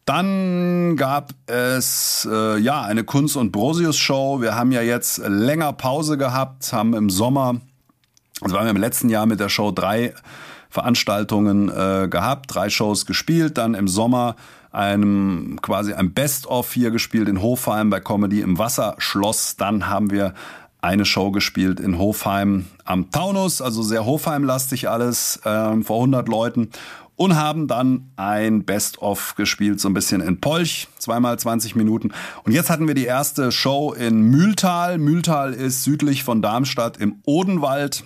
Dann 0.06 0.98
gab 0.98 1.34
es 1.46 2.28
äh, 2.30 2.58
ja 2.58 2.82
eine 2.82 3.06
Kunst- 3.06 3.38
und 3.38 3.52
Brosius-Show. 3.52 4.42
Wir 4.42 4.56
haben 4.56 4.72
ja 4.74 4.82
jetzt 4.82 5.20
länger 5.20 5.72
Pause 5.72 6.18
gehabt, 6.18 6.74
haben 6.74 6.94
im 6.94 7.10
Sommer, 7.10 7.62
also 8.42 8.56
wir 8.56 8.70
im 8.70 8.76
letzten 8.76 9.08
Jahr 9.08 9.26
mit 9.26 9.40
der 9.40 9.50
Show 9.50 9.72
drei 9.72 10.14
Veranstaltungen 10.70 11.70
äh, 11.70 12.08
gehabt, 12.10 12.54
drei 12.54 12.70
Shows 12.70 13.06
gespielt, 13.06 13.58
dann 13.58 13.76
im 13.76 13.88
Sommer 13.88 14.36
einem 14.74 15.60
quasi 15.62 15.94
ein 15.94 16.14
Best-of 16.14 16.74
hier 16.74 16.92
gespielt 16.92 17.30
in 17.30 17.42
Hofheim 17.42 17.90
bei 17.90 18.00
Comedy 18.00 18.42
im 18.42 18.58
Wasserschloss. 18.58 19.56
Dann 19.56 19.88
haben 19.88 20.12
wir 20.12 20.34
eine 20.82 21.06
Show 21.06 21.32
gespielt 21.32 21.80
in 21.80 21.98
Hofheim 21.98 22.66
am 22.84 23.10
Taunus, 23.10 23.62
also 23.62 23.84
sehr 23.84 24.06
Hofheim-lastig 24.06 24.90
alles, 24.90 25.38
äh, 25.46 25.82
vor 25.82 25.98
100 25.98 26.28
Leuten 26.28 26.70
und 27.16 27.36
haben 27.36 27.68
dann 27.68 28.10
ein 28.16 28.66
Best-of 28.66 29.36
gespielt, 29.36 29.80
so 29.80 29.88
ein 29.88 29.94
bisschen 29.94 30.22
in 30.22 30.42
Polch, 30.42 30.88
zweimal 30.98 31.38
20 31.38 31.76
Minuten. 31.76 32.12
Und 32.44 32.52
jetzt 32.52 32.70
hatten 32.70 32.88
wir 32.88 32.96
die 32.96 33.06
erste 33.06 33.52
Show 33.52 33.94
in 33.94 34.24
Mühltal. 34.24 34.98
Mühltal 34.98 35.54
ist 35.54 35.84
südlich 35.84 36.24
von 36.24 36.42
Darmstadt 36.42 36.98
im 36.98 37.22
Odenwald. 37.26 38.04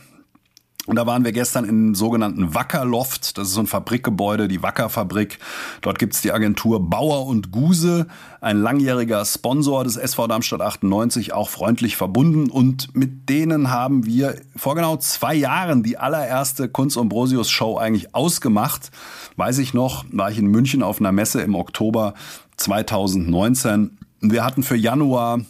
Und 0.87 0.95
da 0.95 1.05
waren 1.05 1.23
wir 1.25 1.33
gestern 1.33 1.65
im 1.65 1.93
sogenannten 1.95 2.55
Wackerloft. 2.55 3.37
Das 3.37 3.49
ist 3.49 3.55
so 3.55 3.59
ein 3.59 3.67
Fabrikgebäude, 3.67 4.47
die 4.47 4.63
Wackerfabrik. 4.63 5.37
Dort 5.81 5.99
gibt's 5.99 6.21
die 6.21 6.31
Agentur 6.31 6.89
Bauer 6.89 7.27
und 7.27 7.51
Guse, 7.51 8.07
ein 8.39 8.57
langjähriger 8.57 9.25
Sponsor 9.25 9.83
des 9.83 9.97
SV 9.97 10.27
Darmstadt 10.27 10.61
98, 10.61 11.33
auch 11.33 11.49
freundlich 11.49 11.97
verbunden. 11.97 12.49
Und 12.49 12.95
mit 12.95 13.27
denen 13.27 13.69
haben 13.69 14.05
wir 14.05 14.39
vor 14.55 14.75
genau 14.75 14.95
zwei 14.95 15.35
Jahren 15.35 15.83
die 15.83 15.97
allererste 15.97 16.69
Kunst 16.69 16.97
Ambrosius 16.97 17.49
Show 17.49 17.77
eigentlich 17.77 18.15
ausgemacht. 18.15 18.89
Weiß 19.35 19.57
ich 19.57 19.73
noch, 19.73 20.05
war 20.13 20.31
ich 20.31 20.37
in 20.37 20.47
München 20.47 20.83
auf 20.83 21.01
einer 21.01 21.11
Messe 21.11 21.41
im 21.41 21.55
Oktober 21.55 22.13
2019. 22.55 23.97
Wir 24.21 24.45
hatten 24.45 24.63
für 24.63 24.77
Januar 24.77 25.41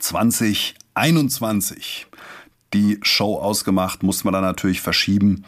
2021 0.00 2.08
die 2.74 2.98
Show 3.02 3.36
ausgemacht, 3.36 4.02
musste 4.02 4.24
man 4.24 4.34
dann 4.34 4.42
natürlich 4.42 4.80
verschieben. 4.80 5.44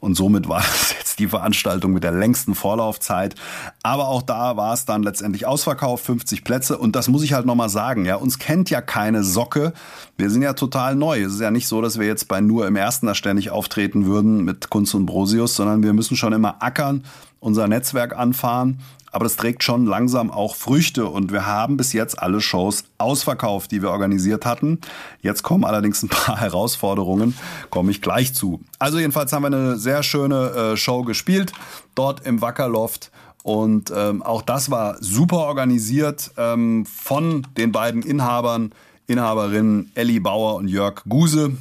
Und 0.00 0.14
somit 0.14 0.48
war 0.48 0.60
es 0.74 0.94
jetzt 0.98 1.18
die 1.18 1.28
Veranstaltung 1.28 1.92
mit 1.92 2.02
der 2.02 2.12
längsten 2.12 2.54
Vorlaufzeit. 2.54 3.34
Aber 3.82 4.08
auch 4.08 4.22
da 4.22 4.56
war 4.56 4.72
es 4.72 4.86
dann 4.86 5.02
letztendlich 5.02 5.46
ausverkauft, 5.46 6.04
50 6.06 6.42
Plätze. 6.42 6.78
Und 6.78 6.96
das 6.96 7.08
muss 7.08 7.22
ich 7.22 7.34
halt 7.34 7.46
nochmal 7.46 7.68
sagen, 7.68 8.06
ja, 8.06 8.16
uns 8.16 8.38
kennt 8.38 8.70
ja 8.70 8.80
keine 8.80 9.22
Socke. 9.22 9.72
Wir 10.16 10.30
sind 10.30 10.42
ja 10.42 10.54
total 10.54 10.96
neu. 10.96 11.20
Es 11.22 11.34
ist 11.34 11.40
ja 11.40 11.50
nicht 11.50 11.68
so, 11.68 11.82
dass 11.82 11.98
wir 11.98 12.06
jetzt 12.06 12.28
bei 12.28 12.40
nur 12.40 12.66
im 12.66 12.76
ersten 12.76 13.06
da 13.06 13.14
ständig 13.14 13.50
auftreten 13.50 14.06
würden 14.06 14.44
mit 14.44 14.70
Kunst 14.70 14.94
und 14.94 15.06
Brosius, 15.06 15.54
sondern 15.54 15.82
wir 15.82 15.92
müssen 15.92 16.16
schon 16.16 16.32
immer 16.32 16.62
ackern, 16.62 17.04
unser 17.38 17.68
Netzwerk 17.68 18.16
anfahren 18.16 18.80
aber 19.12 19.24
das 19.24 19.36
trägt 19.36 19.62
schon 19.64 19.86
langsam 19.86 20.30
auch 20.30 20.54
Früchte 20.54 21.06
und 21.06 21.32
wir 21.32 21.46
haben 21.46 21.76
bis 21.76 21.92
jetzt 21.92 22.20
alle 22.22 22.40
Shows 22.40 22.84
ausverkauft, 22.98 23.70
die 23.72 23.82
wir 23.82 23.90
organisiert 23.90 24.46
hatten. 24.46 24.80
Jetzt 25.20 25.42
kommen 25.42 25.64
allerdings 25.64 26.02
ein 26.02 26.08
paar 26.10 26.40
Herausforderungen, 26.40 27.36
komme 27.70 27.90
ich 27.90 28.02
gleich 28.02 28.34
zu. 28.34 28.60
Also 28.78 28.98
jedenfalls 28.98 29.32
haben 29.32 29.42
wir 29.42 29.48
eine 29.48 29.76
sehr 29.76 30.02
schöne 30.02 30.50
äh, 30.50 30.76
Show 30.76 31.02
gespielt, 31.02 31.52
dort 31.94 32.26
im 32.26 32.40
Wackerloft. 32.40 33.10
Und 33.42 33.90
ähm, 33.96 34.22
auch 34.22 34.42
das 34.42 34.70
war 34.70 34.96
super 35.02 35.38
organisiert 35.38 36.30
ähm, 36.36 36.84
von 36.84 37.46
den 37.56 37.72
beiden 37.72 38.02
Inhabern, 38.02 38.72
Inhaberinnen 39.06 39.90
Elli 39.94 40.20
Bauer 40.20 40.56
und 40.56 40.68
Jörg 40.68 41.02
Guse 41.08 41.52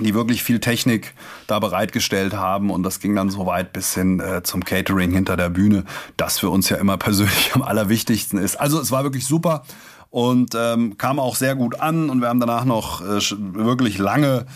die 0.00 0.14
wirklich 0.14 0.42
viel 0.42 0.60
Technik 0.60 1.14
da 1.46 1.58
bereitgestellt 1.58 2.34
haben 2.34 2.70
und 2.70 2.82
das 2.82 3.00
ging 3.00 3.14
dann 3.14 3.30
so 3.30 3.46
weit 3.46 3.72
bis 3.72 3.94
hin 3.94 4.20
äh, 4.20 4.42
zum 4.42 4.64
Catering 4.64 5.12
hinter 5.12 5.36
der 5.36 5.50
Bühne, 5.50 5.84
das 6.16 6.38
für 6.38 6.50
uns 6.50 6.68
ja 6.68 6.76
immer 6.76 6.96
persönlich 6.96 7.54
am 7.54 7.62
allerwichtigsten 7.62 8.38
ist. 8.38 8.56
Also 8.56 8.80
es 8.80 8.90
war 8.90 9.02
wirklich 9.02 9.26
super 9.26 9.64
und 10.10 10.54
ähm, 10.56 10.96
kam 10.98 11.18
auch 11.18 11.36
sehr 11.36 11.54
gut 11.54 11.80
an 11.80 12.10
und 12.10 12.20
wir 12.20 12.28
haben 12.28 12.40
danach 12.40 12.64
noch 12.64 13.00
äh, 13.02 13.20
wirklich 13.38 13.98
lange 13.98 14.46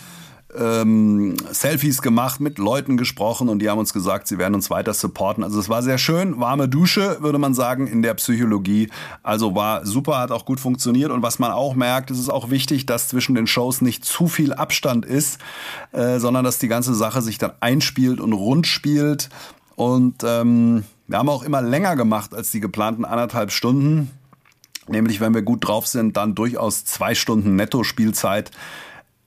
ähm, 0.57 1.35
Selfies 1.51 2.01
gemacht, 2.01 2.39
mit 2.39 2.57
Leuten 2.57 2.97
gesprochen 2.97 3.49
und 3.49 3.59
die 3.59 3.69
haben 3.69 3.79
uns 3.79 3.93
gesagt, 3.93 4.27
sie 4.27 4.37
werden 4.37 4.55
uns 4.55 4.69
weiter 4.69 4.93
supporten. 4.93 5.43
Also 5.43 5.59
es 5.59 5.69
war 5.69 5.81
sehr 5.81 5.97
schön, 5.97 6.39
warme 6.39 6.67
Dusche, 6.67 7.17
würde 7.21 7.37
man 7.37 7.53
sagen, 7.53 7.87
in 7.87 8.01
der 8.01 8.13
Psychologie. 8.15 8.89
Also 9.21 9.55
war 9.55 9.85
super, 9.85 10.19
hat 10.19 10.31
auch 10.31 10.45
gut 10.45 10.59
funktioniert 10.59 11.11
und 11.11 11.21
was 11.21 11.39
man 11.39 11.51
auch 11.51 11.75
merkt, 11.75 12.11
es 12.11 12.19
ist 12.19 12.29
auch 12.29 12.49
wichtig, 12.49 12.85
dass 12.85 13.07
zwischen 13.07 13.35
den 13.35 13.47
Shows 13.47 13.81
nicht 13.81 14.05
zu 14.05 14.27
viel 14.27 14.53
Abstand 14.53 15.05
ist, 15.05 15.39
äh, 15.91 16.19
sondern 16.19 16.43
dass 16.43 16.59
die 16.59 16.67
ganze 16.67 16.93
Sache 16.93 17.21
sich 17.21 17.37
dann 17.37 17.51
einspielt 17.59 18.19
und 18.19 18.33
rund 18.33 18.67
spielt. 18.67 19.29
Und 19.75 20.23
ähm, 20.23 20.83
wir 21.07 21.17
haben 21.17 21.29
auch 21.29 21.43
immer 21.43 21.61
länger 21.61 21.95
gemacht 21.95 22.33
als 22.33 22.51
die 22.51 22.59
geplanten 22.59 23.05
anderthalb 23.05 23.51
Stunden. 23.51 24.11
Nämlich, 24.87 25.21
wenn 25.21 25.33
wir 25.33 25.41
gut 25.41 25.67
drauf 25.67 25.87
sind, 25.87 26.17
dann 26.17 26.35
durchaus 26.35 26.83
zwei 26.85 27.15
Stunden 27.15 27.55
Netto-Spielzeit 27.55 28.51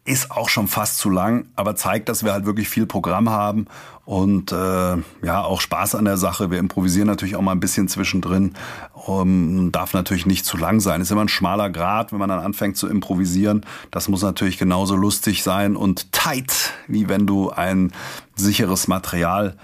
ist 0.07 0.31
auch 0.31 0.49
schon 0.49 0.69
fast 0.69 0.99
zu 0.99 1.11
lang, 1.11 1.47
aber 1.57 1.77
zeigt, 1.77 2.09
dass 2.09 2.25
wir 2.25 2.33
halt 2.33 2.47
wirklich 2.47 2.69
viel 2.69 2.87
Programm 2.87 3.29
haben 3.31 3.67
und 4.05 4.53
äh, 4.53 4.97
ja 5.23 5.43
auch 5.43 5.61
Spaß 5.61 5.97
an 5.97 6.05
der 6.05 6.17
Sache. 6.17 6.51
Wir 6.51 6.59
improvisieren 6.59 7.09
natürlich 7.09 7.37
auch 7.37 7.43
mal 7.43 7.53
ein 7.53 7.61
bisschen 7.61 7.89
zwischendrin, 7.89 8.55
um, 8.95 9.73
darf 9.73 9.93
natürlich 9.93 10.25
nicht 10.25 10.47
zu 10.47 10.57
lang 10.57 10.81
sein. 10.81 11.01
Ist 11.01 11.11
immer 11.11 11.25
ein 11.25 11.29
schmaler 11.29 11.71
Grad, 11.71 12.13
wenn 12.13 12.21
man 12.21 12.29
dann 12.29 12.39
anfängt 12.39 12.77
zu 12.77 12.89
improvisieren. 12.89 13.67
Das 13.91 14.09
muss 14.09 14.23
natürlich 14.23 14.59
genauso 14.59 14.95
lustig 14.95 15.43
sein 15.43 15.77
und 15.77 16.13
tight, 16.13 16.73
wie 16.87 17.09
wenn 17.09 17.27
du 17.27 17.51
ein 17.51 17.93
sicheres 18.37 18.87
Material 18.87 19.57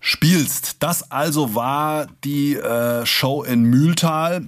spielst. 0.00 0.82
Das 0.82 1.10
also 1.10 1.54
war 1.54 2.06
die 2.24 2.56
äh, 2.56 3.06
Show 3.06 3.42
in 3.42 3.64
Mühltal. 3.64 4.46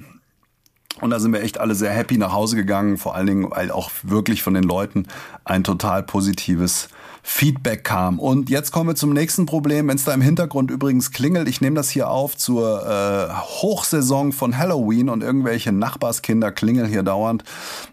Und 1.01 1.11
da 1.11 1.21
sind 1.21 1.33
wir 1.33 1.43
echt 1.43 1.59
alle 1.59 1.75
sehr 1.75 1.91
happy 1.91 2.19
nach 2.19 2.33
Hause 2.33 2.57
gegangen, 2.57 2.99
vor 2.99 3.15
allen 3.15 3.27
Dingen, 3.27 3.51
weil 3.51 3.71
auch 3.71 3.91
wirklich 4.03 4.43
von 4.43 4.55
den 4.55 4.65
Leuten 4.65 5.07
ein 5.45 5.65
total 5.65 6.03
positives 6.03 6.89
Feedback 7.23 7.85
kam. 7.85 8.19
Und 8.19 8.49
jetzt 8.51 8.71
kommen 8.73 8.91
wir 8.91 8.95
zum 8.95 9.13
nächsten 9.13 9.47
Problem. 9.47 9.89
Wenn 9.89 9.97
es 9.97 10.05
da 10.05 10.15
im 10.15 10.21
Hintergrund 10.21 10.71
übrigens 10.71 11.11
klingelt, 11.11 11.49
ich 11.49 11.61
nehme 11.61 11.77
das 11.77 11.91
hier 11.91 12.11
auf 12.11 12.37
zur 12.37 12.87
äh, 12.87 13.33
Hochsaison 13.33 14.33
von 14.33 14.57
Halloween 14.57 15.09
und 15.09 15.23
irgendwelche 15.23 15.73
Nachbarskinder 15.73 16.51
klingeln 16.51 16.89
hier 16.89 17.03
dauernd. 17.03 17.45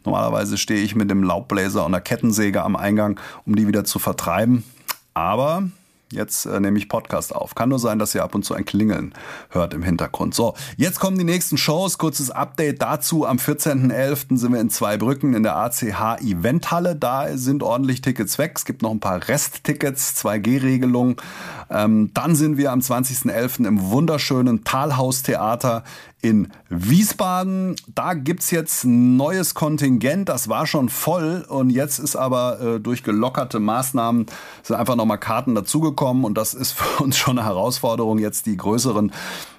Normalerweise 0.05 0.57
stehe 0.57 0.81
ich 0.81 0.95
mit 0.95 1.11
dem 1.11 1.23
Laubbläser 1.23 1.85
und 1.85 1.91
der 1.91 2.01
Kettensäge 2.01 2.63
am 2.63 2.75
Eingang, 2.75 3.19
um 3.45 3.55
die 3.55 3.67
wieder 3.67 3.83
zu 3.83 3.99
vertreiben. 3.99 4.63
Aber 5.13 5.63
Jetzt 6.11 6.45
äh, 6.45 6.59
nehme 6.61 6.77
ich 6.77 6.87
Podcast 6.87 7.35
auf. 7.35 7.53
Kann 7.53 7.69
nur 7.69 7.79
sein, 7.79 7.99
dass 7.99 8.15
ihr 8.15 8.23
ab 8.23 8.33
und 8.33 8.43
zu 8.43 8.53
ein 8.53 8.63
Klingeln 8.63 9.13
hört 9.49 9.73
im 9.73 9.83
Hintergrund. 9.83 10.33
So, 10.33 10.53
jetzt 10.77 10.99
kommen 10.99 11.17
die 11.17 11.25
nächsten 11.25 11.57
Shows. 11.57 11.97
Kurzes 11.97 12.31
Update 12.31 12.81
dazu. 12.81 13.25
Am 13.25 13.37
14.11. 13.37 14.37
sind 14.37 14.53
wir 14.53 14.61
in 14.61 14.69
Zweibrücken 14.69 15.33
in 15.33 15.43
der 15.43 15.57
ACH 15.57 16.21
Eventhalle. 16.21 16.95
Da 16.95 17.37
sind 17.37 17.61
ordentlich 17.61 18.01
Tickets 18.01 18.37
weg. 18.37 18.53
Es 18.55 18.63
gibt 18.63 18.83
noch 18.83 18.91
ein 18.91 19.01
paar 19.01 19.27
Resttickets, 19.27 20.23
2G-Regelung. 20.23 21.21
Ähm, 21.69 22.11
dann 22.13 22.35
sind 22.35 22.57
wir 22.57 22.71
am 22.71 22.79
20.11. 22.79 23.65
im 23.67 23.89
wunderschönen 23.91 24.63
Talhaustheater 24.63 25.83
in 26.27 26.49
Wiesbaden. 26.69 27.75
Da 27.95 28.13
gibt's 28.13 28.51
jetzt 28.51 28.83
ein 28.83 29.15
neues 29.15 29.53
Kontingent, 29.53 30.29
das 30.29 30.49
war 30.49 30.67
schon 30.67 30.89
voll 30.89 31.45
und 31.47 31.69
jetzt 31.69 31.99
ist 31.99 32.15
aber 32.15 32.59
äh, 32.59 32.79
durch 32.79 33.03
gelockerte 33.03 33.59
Maßnahmen 33.59 34.25
sind 34.63 34.75
einfach 34.75 34.95
nochmal 34.95 35.19
Karten 35.19 35.55
dazugekommen 35.55 36.23
und 36.23 36.37
das 36.37 36.53
ist 36.53 36.71
für 36.77 37.03
uns 37.03 37.17
schon 37.17 37.39
eine 37.39 37.47
Herausforderung, 37.47 38.19
jetzt 38.19 38.45
die 38.45 38.57
größeren 38.57 39.11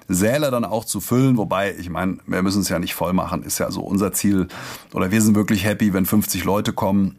Säle 0.07 0.51
dann 0.51 0.65
auch 0.65 0.85
zu 0.85 1.01
füllen. 1.01 1.37
Wobei, 1.37 1.75
ich 1.77 1.89
meine, 1.89 2.17
wir 2.25 2.41
müssen 2.41 2.61
es 2.61 2.69
ja 2.69 2.79
nicht 2.79 2.95
voll 2.95 3.13
machen, 3.13 3.43
ist 3.43 3.59
ja 3.59 3.71
so 3.71 3.81
unser 3.81 4.11
Ziel. 4.11 4.47
Oder 4.93 5.11
wir 5.11 5.21
sind 5.21 5.35
wirklich 5.35 5.65
happy, 5.65 5.93
wenn 5.93 6.05
50 6.05 6.43
Leute 6.43 6.73
kommen. 6.73 7.15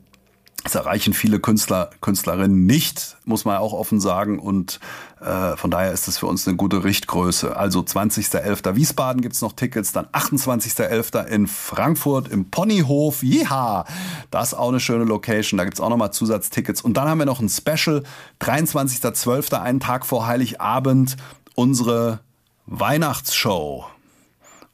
Das 0.64 0.75
erreichen 0.75 1.14
viele 1.14 1.40
Künstler, 1.40 1.90
Künstlerinnen 2.02 2.67
nicht, 2.67 3.17
muss 3.25 3.47
man 3.47 3.57
auch 3.57 3.73
offen 3.73 3.99
sagen. 3.99 4.38
Und 4.38 4.79
äh, 5.21 5.57
von 5.57 5.71
daher 5.71 5.93
ist 5.93 6.07
es 6.07 6.19
für 6.19 6.26
uns 6.26 6.47
eine 6.47 6.57
gute 6.57 6.85
Richtgröße. 6.85 7.57
Also 7.57 7.81
20.11. 7.81 8.75
Wiesbaden 8.76 9.23
gibt's 9.23 9.40
noch 9.40 9.55
Tickets, 9.55 9.93
dann 9.93 10.07
28.11. 10.07 11.26
in 11.26 11.47
Frankfurt 11.47 12.29
im 12.29 12.50
Ponyhof. 12.50 13.23
Ja, 13.23 13.87
das 14.31 14.49
ist 14.49 14.55
auch 14.55 14.69
eine 14.69 14.81
schöne 14.81 15.05
Location. 15.05 15.57
Da 15.57 15.64
gibt's 15.64 15.81
auch 15.81 15.88
nochmal 15.88 16.12
Zusatztickets. 16.12 16.83
Und 16.83 16.95
dann 16.95 17.09
haben 17.09 17.19
wir 17.19 17.26
noch 17.26 17.40
ein 17.40 17.49
Special, 17.49 18.02
23.12., 18.40 19.55
einen 19.55 19.81
Tag 19.81 20.05
vor 20.05 20.26
Heiligabend, 20.26 21.17
unsere 21.55 22.21
Weihnachtsshow. 22.67 23.87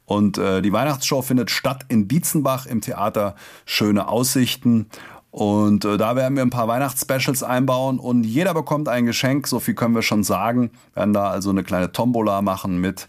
Und 0.05 0.37
äh, 0.37 0.61
die 0.61 0.71
Weihnachtsshow 0.71 1.21
findet 1.21 1.51
statt 1.51 1.85
in 1.89 2.07
Dietzenbach 2.07 2.65
im 2.65 2.79
Theater 2.79 3.35
Schöne 3.65 4.07
Aussichten. 4.07 4.89
Und 5.31 5.85
äh, 5.85 5.97
da 5.97 6.15
werden 6.15 6.35
wir 6.35 6.43
ein 6.43 6.49
paar 6.49 6.67
Weihnachtsspecials 6.67 7.43
einbauen 7.43 7.99
und 7.99 8.23
jeder 8.23 8.53
bekommt 8.53 8.89
ein 8.89 9.05
Geschenk, 9.05 9.47
so 9.47 9.59
viel 9.59 9.75
können 9.75 9.93
wir 9.93 10.01
schon 10.01 10.23
sagen. 10.23 10.71
Wir 10.93 11.01
werden 11.01 11.13
da 11.13 11.29
also 11.29 11.49
eine 11.49 11.63
kleine 11.63 11.91
Tombola 11.91 12.41
machen 12.41 12.79
mit 12.79 13.07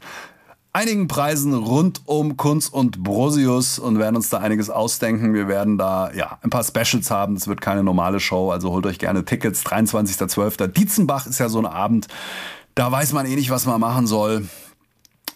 einigen 0.73 1.09
Preisen 1.09 1.55
rund 1.55 2.03
um 2.05 2.37
Kunst 2.37 2.73
und 2.73 3.03
Brosius 3.03 3.79
und 3.79 3.99
werden 3.99 4.17
uns 4.17 4.29
da 4.29 4.39
einiges 4.39 4.71
ausdenken. 4.71 5.35
Wir 5.35 5.49
werden 5.49 5.79
da 5.79 6.13
ja 6.13 6.39
ein 6.43 6.51
paar 6.51 6.65
Specials 6.65 7.11
haben. 7.11 7.35
Es 7.35 7.49
wird 7.49 7.61
keine 7.61 7.83
normale 7.83 8.21
Show, 8.21 8.51
also 8.51 8.71
holt 8.71 8.87
euch 8.87 8.99
gerne 8.99 9.25
Tickets. 9.25 9.65
23.12. 9.65 10.69
Dietzenbach 10.69 11.27
ist 11.27 11.39
ja 11.39 11.49
so 11.49 11.59
ein 11.59 11.67
Abend. 11.67 12.07
Da 12.75 12.93
weiß 12.93 13.13
man 13.13 13.27
eh 13.27 13.35
nicht, 13.35 13.51
was 13.51 13.67
man 13.67 13.81
machen 13.81 14.07
soll. 14.07 14.47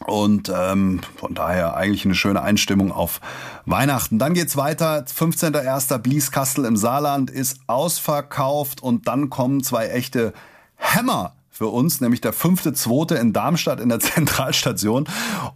Und 0.02 0.52
ähm, 0.54 1.00
von 1.16 1.34
daher 1.34 1.76
eigentlich 1.76 2.04
eine 2.04 2.14
schöne 2.14 2.42
Einstimmung 2.42 2.92
auf 2.92 3.20
Weihnachten. 3.66 4.18
Dann 4.18 4.34
geht's 4.34 4.56
weiter. 4.56 5.04
15.01. 5.04 5.98
Blieskastel 5.98 6.64
im 6.64 6.76
Saarland 6.76 7.30
ist 7.30 7.60
ausverkauft 7.66 8.82
und 8.82 9.08
dann 9.08 9.30
kommen 9.30 9.62
zwei 9.62 9.88
echte 9.88 10.32
Hammer 10.78 11.32
für 11.50 11.68
uns, 11.68 12.00
nämlich 12.00 12.20
der 12.20 12.32
fünfte, 12.32 12.72
zweite 12.72 13.14
in 13.14 13.32
Darmstadt 13.32 13.78
in 13.78 13.88
der 13.88 14.00
Zentralstation. 14.00 15.06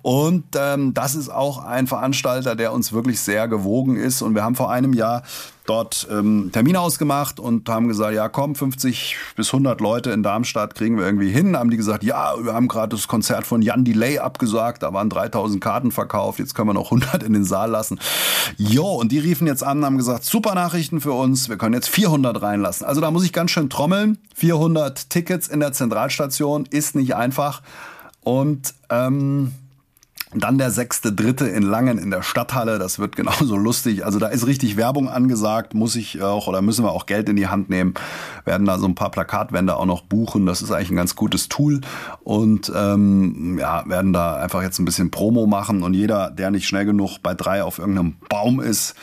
Und 0.03 0.45
ähm, 0.57 0.95
das 0.95 1.15
ist 1.15 1.31
auch 1.31 1.65
ein 1.65 1.87
Veranstalter, 1.87 2.55
der 2.55 2.73
uns 2.73 2.93
wirklich 2.93 3.21
sehr 3.21 3.49
gewogen 3.49 3.97
ist. 3.97 4.23
Und 4.23 4.35
wir 4.35 4.45
haben 4.45 4.55
vor 4.55 4.71
einem 4.71 4.93
Jahr 4.93 5.23
dort 5.66 6.06
ähm, 6.11 6.50
Termin 6.52 6.76
ausgemacht 6.76 7.40
und 7.40 7.68
haben 7.68 7.88
gesagt, 7.88 8.14
ja 8.14 8.28
komm, 8.28 8.54
50 8.54 9.16
bis 9.37 9.49
100 9.49 9.80
Leute 9.80 10.11
in 10.11 10.23
Darmstadt 10.23 10.75
kriegen 10.75 10.96
wir 10.96 11.04
irgendwie 11.04 11.30
hin. 11.30 11.56
Haben 11.56 11.70
die 11.70 11.76
gesagt, 11.76 12.04
ja, 12.04 12.35
wir 12.42 12.54
haben 12.54 12.68
gerade 12.68 12.96
das 12.96 13.08
Konzert 13.08 13.46
von 13.46 13.62
Jan 13.62 13.85
Delay 13.85 14.18
abgesagt, 14.18 14.82
da 14.82 14.92
waren 14.92 15.11
3000 15.11 15.62
Karten 15.62 15.90
verkauft, 15.90 16.38
jetzt 16.38 16.54
können 16.54 16.68
wir 16.68 16.75
noch 16.75 16.87
100 16.87 17.23
in 17.23 17.32
den 17.32 17.44
Saal 17.44 17.70
lassen. 17.70 17.99
Jo, 18.56 18.87
und 18.87 19.12
die 19.12 19.18
riefen 19.18 19.46
jetzt 19.46 19.62
an, 19.62 19.85
haben 19.85 19.99
gesagt, 19.99 20.25
super 20.25 20.54
Nachrichten 20.54 21.00
für 21.00 21.12
uns, 21.12 21.49
wir 21.49 21.58
können 21.58 21.75
jetzt 21.75 21.88
400 21.88 22.40
reinlassen. 22.40 22.87
Also 22.87 23.00
da 23.00 23.11
muss 23.11 23.25
ich 23.25 23.32
ganz 23.32 23.50
schön 23.50 23.70
trommeln. 23.70 24.18
400 24.35 25.11
Tickets 25.11 25.49
in 25.49 25.61
der 25.61 25.73
Zentralstation 25.73 26.66
ist 26.70 26.94
nicht 26.94 27.14
einfach. 27.14 27.62
Und 28.23 28.75
ähm, 28.90 29.52
dann 30.35 30.59
der 30.59 30.71
sechste, 30.71 31.12
dritte 31.12 31.47
in 31.47 31.62
Langen 31.62 31.99
in 31.99 32.11
der 32.11 32.23
Stadthalle. 32.23 32.78
Das 32.78 32.99
wird 32.99 33.14
genauso 33.16 33.56
lustig. 33.56 34.04
Also 34.04 34.18
da 34.18 34.26
ist 34.26 34.47
richtig 34.47 34.76
Werbung 34.76 35.09
angesagt. 35.09 35.75
Muss 35.75 35.95
ich 35.97 36.21
auch 36.23 36.49
oder 36.49 36.62
müssen 36.62 36.85
wir 36.85 36.92
auch 36.92 37.06
Geld 37.06 37.28
in 37.28 37.37
die 37.37 37.47
Hand 37.47 37.71
nehmen. 37.71 37.95
Werden 38.45 38.66
da 38.66 38.78
so 38.78 38.87
ein 38.87 38.95
paar 38.95 39.11
Plakatwände 39.11 39.76
auch 39.76 39.87
noch 39.87 40.02
buchen. 40.02 40.47
Das 40.47 40.62
ist 40.62 40.73
eigentlich 40.73 40.90
ein 40.90 40.97
ganz 40.97 41.14
gutes 41.14 41.49
Tool. 41.49 41.80
Und 42.25 42.73
ähm, 42.75 43.56
ja, 43.59 43.88
werden 43.88 44.12
da 44.12 44.37
einfach 44.37 44.62
jetzt 44.62 44.78
ein 44.78 44.85
bisschen 44.85 45.11
Promo 45.11 45.47
machen. 45.47 45.83
Und 45.83 45.95
jeder, 45.95 46.30
der 46.30 46.50
nicht 46.50 46.66
schnell 46.66 46.85
genug 46.85 47.18
bei 47.23 47.35
drei 47.35 47.62
auf 47.62 47.78
irgendeinem 47.78 48.16
Baum 48.28 48.61
ist, 48.61 48.95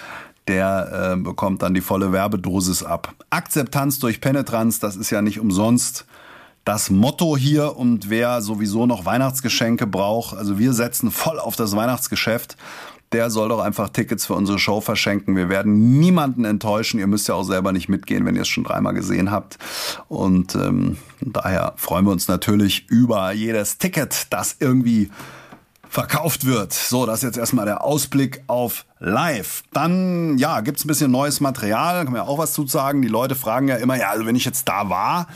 der 0.48 1.13
äh, 1.13 1.22
bekommt 1.22 1.62
dann 1.62 1.74
die 1.74 1.82
volle 1.82 2.12
Werbedosis 2.12 2.84
ab. 2.84 3.13
Akzeptanz 3.30 4.00
durch 4.00 4.20
Penetranz, 4.20 4.80
das 4.80 4.98
ist 4.98 5.10
ja 5.10 5.22
nicht 5.22 5.39
umsonst 5.39 6.06
das 6.65 6.89
Motto 6.89 7.36
hier 7.36 7.75
und 7.75 8.10
wer 8.10 8.41
sowieso 8.41 8.86
noch 8.86 9.05
Weihnachtsgeschenke 9.05 9.86
braucht, 9.86 10.36
also 10.38 10.58
wir 10.58 10.74
setzen 10.74 11.12
voll 11.12 11.39
auf 11.39 11.55
das 11.55 11.75
Weihnachtsgeschäft. 11.75 12.58
Der 13.12 13.29
soll 13.29 13.50
doch 13.50 13.60
einfach 13.60 13.89
Tickets 13.89 14.25
für 14.25 14.34
unsere 14.34 14.58
Show 14.58 14.82
verschenken. 14.82 15.36
Wir 15.36 15.48
werden 15.48 16.00
niemanden 16.00 16.46
enttäuschen. 16.46 17.00
Ihr 17.00 17.05
müsst 17.05 17.27
ja 17.27 17.36
auch 17.36 17.43
selber 17.43 17.72
nicht 17.72 17.88
mitgehen, 17.88 18.25
wenn 18.25 18.36
ihr 18.36 18.41
es 18.41 18.48
schon 18.48 18.63
dreimal 18.63 18.96
gesehen 18.96 19.29
habt. 19.29 19.60
Und 20.08 20.55
ähm, 20.55 20.98
daher 21.22 21.74
freuen 21.75 22.05
wir 22.05 22.12
uns 22.12 22.27
natürlich 22.27 22.89
über 22.89 23.32
jedes 23.32 23.77
Ticket, 23.77 24.34
das 24.34 24.55
irgendwie 24.60 25.12
verkauft 25.88 26.46
wird. 26.48 26.74
So, 26.74 27.05
das 27.05 27.20
ist 27.20 27.24
jetzt 27.24 27.38
erstmal 27.38 27.65
der 27.65 27.84
Ausblick 27.84 28.41
auf 28.48 28.86
live. 28.98 29.63
Dann, 29.74 30.39
ja, 30.39 30.62
gibt's 30.62 30.84
ein 30.84 30.88
bisschen 30.88 31.12
neues 31.12 31.39
Material, 31.39 32.03
kann 32.03 32.13
man 32.13 32.24
ja 32.24 32.27
auch 32.27 32.39
was 32.39 32.53
zu 32.53 32.65
sagen. 32.65 33.03
Die 33.03 33.10
Leute 33.10 33.36
fragen 33.36 33.67
ja 33.67 33.75
immer, 33.75 33.96
ja, 33.96 34.10
also 34.10 34.25
wenn 34.25 34.36
ich 34.36 34.43
jetzt 34.43 34.67
da 34.67 34.89
war, 34.89 35.27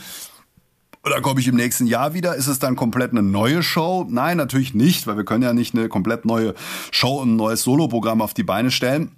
oder 1.04 1.20
komme 1.20 1.40
ich 1.40 1.48
im 1.48 1.56
nächsten 1.56 1.86
Jahr 1.86 2.14
wieder? 2.14 2.34
Ist 2.34 2.48
es 2.48 2.58
dann 2.58 2.76
komplett 2.76 3.12
eine 3.12 3.22
neue 3.22 3.62
Show? 3.62 4.06
Nein, 4.08 4.36
natürlich 4.36 4.74
nicht, 4.74 5.06
weil 5.06 5.16
wir 5.16 5.24
können 5.24 5.42
ja 5.42 5.52
nicht 5.52 5.74
eine 5.74 5.88
komplett 5.88 6.24
neue 6.24 6.54
Show 6.90 7.20
und 7.20 7.34
ein 7.34 7.36
neues 7.36 7.62
Soloprogramm 7.62 8.20
auf 8.20 8.34
die 8.34 8.42
Beine 8.42 8.70
stellen. 8.70 9.12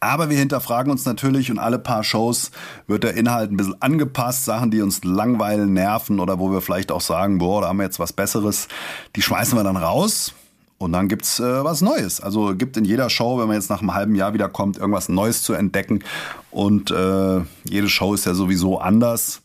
Aber 0.00 0.28
wir 0.28 0.38
hinterfragen 0.38 0.92
uns 0.92 1.04
natürlich 1.04 1.50
und 1.50 1.58
alle 1.58 1.78
paar 1.78 2.04
Shows 2.04 2.50
wird 2.86 3.02
der 3.02 3.14
Inhalt 3.14 3.50
ein 3.50 3.56
bisschen 3.56 3.80
angepasst. 3.80 4.44
Sachen, 4.44 4.70
die 4.70 4.82
uns 4.82 5.02
langweilen, 5.04 5.72
nerven 5.72 6.20
oder 6.20 6.38
wo 6.38 6.50
wir 6.50 6.60
vielleicht 6.60 6.92
auch 6.92 7.00
sagen, 7.00 7.38
boah, 7.38 7.62
da 7.62 7.68
haben 7.68 7.78
wir 7.78 7.84
jetzt 7.84 7.98
was 7.98 8.12
Besseres, 8.12 8.68
die 9.16 9.22
schmeißen 9.22 9.58
wir 9.58 9.64
dann 9.64 9.76
raus. 9.76 10.34
Und 10.78 10.92
dann 10.92 11.08
gibt's 11.08 11.40
äh, 11.40 11.64
was 11.64 11.80
Neues. 11.80 12.20
Also 12.20 12.54
gibt 12.54 12.76
in 12.76 12.84
jeder 12.84 13.08
Show, 13.08 13.38
wenn 13.38 13.46
man 13.46 13.56
jetzt 13.56 13.70
nach 13.70 13.80
einem 13.80 13.94
halben 13.94 14.14
Jahr 14.14 14.34
wieder 14.34 14.50
kommt, 14.50 14.76
irgendwas 14.76 15.08
Neues 15.08 15.42
zu 15.42 15.54
entdecken. 15.54 16.04
Und 16.50 16.90
äh, 16.90 17.40
jede 17.64 17.88
Show 17.88 18.12
ist 18.12 18.26
ja 18.26 18.34
sowieso 18.34 18.78
anders. 18.78 19.40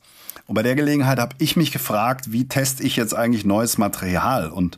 Und 0.52 0.56
bei 0.56 0.64
der 0.64 0.76
Gelegenheit 0.76 1.18
habe 1.18 1.34
ich 1.38 1.56
mich 1.56 1.72
gefragt, 1.72 2.34
wie 2.34 2.46
teste 2.46 2.84
ich 2.84 2.98
jetzt 2.98 3.16
eigentlich 3.16 3.46
neues 3.46 3.78
Material? 3.78 4.50
Und 4.50 4.78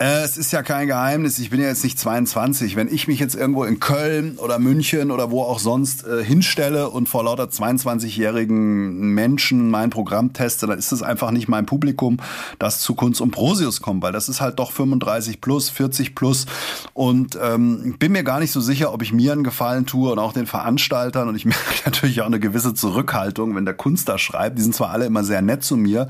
es 0.00 0.36
ist 0.36 0.52
ja 0.52 0.62
kein 0.62 0.86
Geheimnis, 0.86 1.40
ich 1.40 1.50
bin 1.50 1.60
ja 1.60 1.66
jetzt 1.66 1.82
nicht 1.82 1.98
22. 1.98 2.76
Wenn 2.76 2.86
ich 2.86 3.08
mich 3.08 3.18
jetzt 3.18 3.34
irgendwo 3.34 3.64
in 3.64 3.80
Köln 3.80 4.38
oder 4.38 4.60
München 4.60 5.10
oder 5.10 5.32
wo 5.32 5.42
auch 5.42 5.58
sonst 5.58 6.06
äh, 6.06 6.22
hinstelle 6.22 6.88
und 6.88 7.08
vor 7.08 7.24
lauter 7.24 7.46
22-jährigen 7.46 9.12
Menschen 9.12 9.70
mein 9.70 9.90
Programm 9.90 10.32
teste, 10.32 10.68
dann 10.68 10.78
ist 10.78 10.92
es 10.92 11.02
einfach 11.02 11.32
nicht 11.32 11.48
mein 11.48 11.66
Publikum, 11.66 12.18
das 12.60 12.78
zu 12.78 12.94
Kunst 12.94 13.20
und 13.20 13.32
Prosius 13.32 13.82
kommt, 13.82 14.04
weil 14.04 14.12
das 14.12 14.28
ist 14.28 14.40
halt 14.40 14.60
doch 14.60 14.70
35 14.70 15.40
plus, 15.40 15.68
40 15.68 16.14
plus. 16.14 16.46
Und 16.94 17.36
ähm, 17.42 17.96
bin 17.98 18.12
mir 18.12 18.22
gar 18.22 18.38
nicht 18.38 18.52
so 18.52 18.60
sicher, 18.60 18.92
ob 18.94 19.02
ich 19.02 19.12
mir 19.12 19.32
einen 19.32 19.42
Gefallen 19.42 19.84
tue 19.84 20.12
und 20.12 20.20
auch 20.20 20.32
den 20.32 20.46
Veranstaltern. 20.46 21.28
Und 21.28 21.34
ich 21.34 21.44
merke 21.44 21.82
natürlich 21.84 22.20
auch 22.20 22.26
eine 22.26 22.38
gewisse 22.38 22.72
Zurückhaltung, 22.72 23.56
wenn 23.56 23.64
der 23.64 23.74
Kunst 23.74 24.08
da 24.08 24.16
schreibt. 24.16 24.58
Die 24.58 24.62
sind 24.62 24.76
zwar 24.76 24.90
alle 24.90 25.06
immer 25.06 25.24
sehr 25.24 25.42
nett 25.42 25.64
zu 25.64 25.76
mir. 25.76 26.06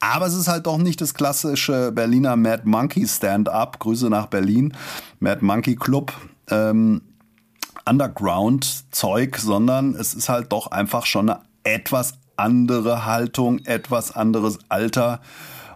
Aber 0.00 0.26
es 0.26 0.34
ist 0.34 0.48
halt 0.48 0.66
doch 0.66 0.78
nicht 0.78 1.00
das 1.00 1.14
klassische 1.14 1.92
Berliner 1.92 2.36
Mad 2.36 2.62
Monkey 2.64 3.06
Stand-up. 3.06 3.78
Grüße 3.78 4.08
nach 4.08 4.26
Berlin. 4.26 4.74
Mad 5.20 5.44
Monkey 5.44 5.76
Club. 5.76 6.12
Ähm, 6.48 7.02
Underground-Zeug, 7.86 9.36
sondern 9.38 9.94
es 9.94 10.14
ist 10.14 10.28
halt 10.28 10.52
doch 10.52 10.70
einfach 10.70 11.06
schon 11.06 11.30
eine 11.30 11.40
etwas 11.64 12.14
andere 12.36 13.04
Haltung, 13.04 13.58
etwas 13.64 14.12
anderes 14.14 14.58
Alter 14.68 15.20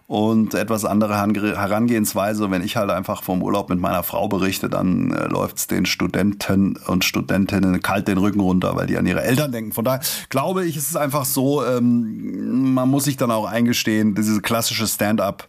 und 0.07 0.55
etwas 0.55 0.85
andere 0.85 1.17
Herangehensweise. 1.17 2.51
Wenn 2.51 2.63
ich 2.63 2.77
halt 2.77 2.91
einfach 2.91 3.23
vom 3.23 3.43
Urlaub 3.43 3.71
mit 3.71 3.81
meiner 3.81 4.03
Frau 4.03 4.29
berichte, 4.29 4.69
dann 4.69 5.13
äh, 5.13 5.27
läuft 5.27 5.57
es 5.57 5.67
den 5.67 5.87
Studenten 5.87 6.77
und 6.87 7.05
Studentinnen 7.05 7.81
kalt 7.81 8.09
den 8.09 8.19
Rücken 8.19 8.41
runter, 8.41 8.77
weil 8.77 8.87
die 8.87 8.99
an 8.99 9.07
ihre 9.07 9.23
Eltern 9.23 9.53
denken. 9.53 9.73
Von 9.73 9.85
daher 9.85 10.01
glaube 10.29 10.67
ich, 10.67 10.77
ist 10.77 10.91
es 10.91 10.97
einfach 10.97 11.25
so, 11.25 11.65
ähm, 11.65 12.75
man 12.75 12.89
muss 12.89 13.05
sich 13.05 13.17
dann 13.17 13.31
auch 13.31 13.47
eingestehen, 13.47 14.15
diese 14.15 14.41
klassische 14.41 14.87
Stand-up 14.87 15.49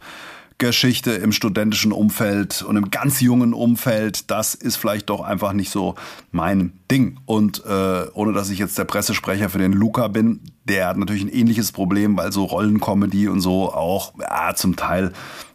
Geschichte 0.57 1.11
im 1.11 1.33
studentischen 1.33 1.91
Umfeld 1.91 2.61
und 2.61 2.77
im 2.77 2.89
ganz 2.89 3.19
jungen 3.19 3.53
Umfeld, 3.53 4.31
das 4.31 4.55
ist 4.55 4.77
vielleicht 4.77 5.09
doch 5.09 5.19
einfach 5.19 5.51
nicht 5.51 5.69
so 5.69 5.95
mein 6.31 6.71
Ding. 6.89 7.19
Und 7.25 7.65
äh, 7.65 8.05
ohne 8.13 8.31
dass 8.31 8.49
ich 8.49 8.59
jetzt 8.59 8.77
der 8.77 8.85
Pressesprecher 8.85 9.49
für 9.49 9.57
den 9.57 9.73
Luca 9.73 10.07
bin, 10.07 10.39
der 10.65 10.87
hat 10.87 10.97
natürlich 10.97 11.23
ein 11.23 11.29
ähnliches 11.29 11.71
Problem, 11.71 12.17
weil 12.17 12.31
so 12.31 12.43
Rollencomedy 12.43 13.27
und 13.27 13.41
so 13.41 13.73
auch 13.73 14.13
ja, 14.19 14.53
zum 14.55 14.75
Teil 14.75 15.13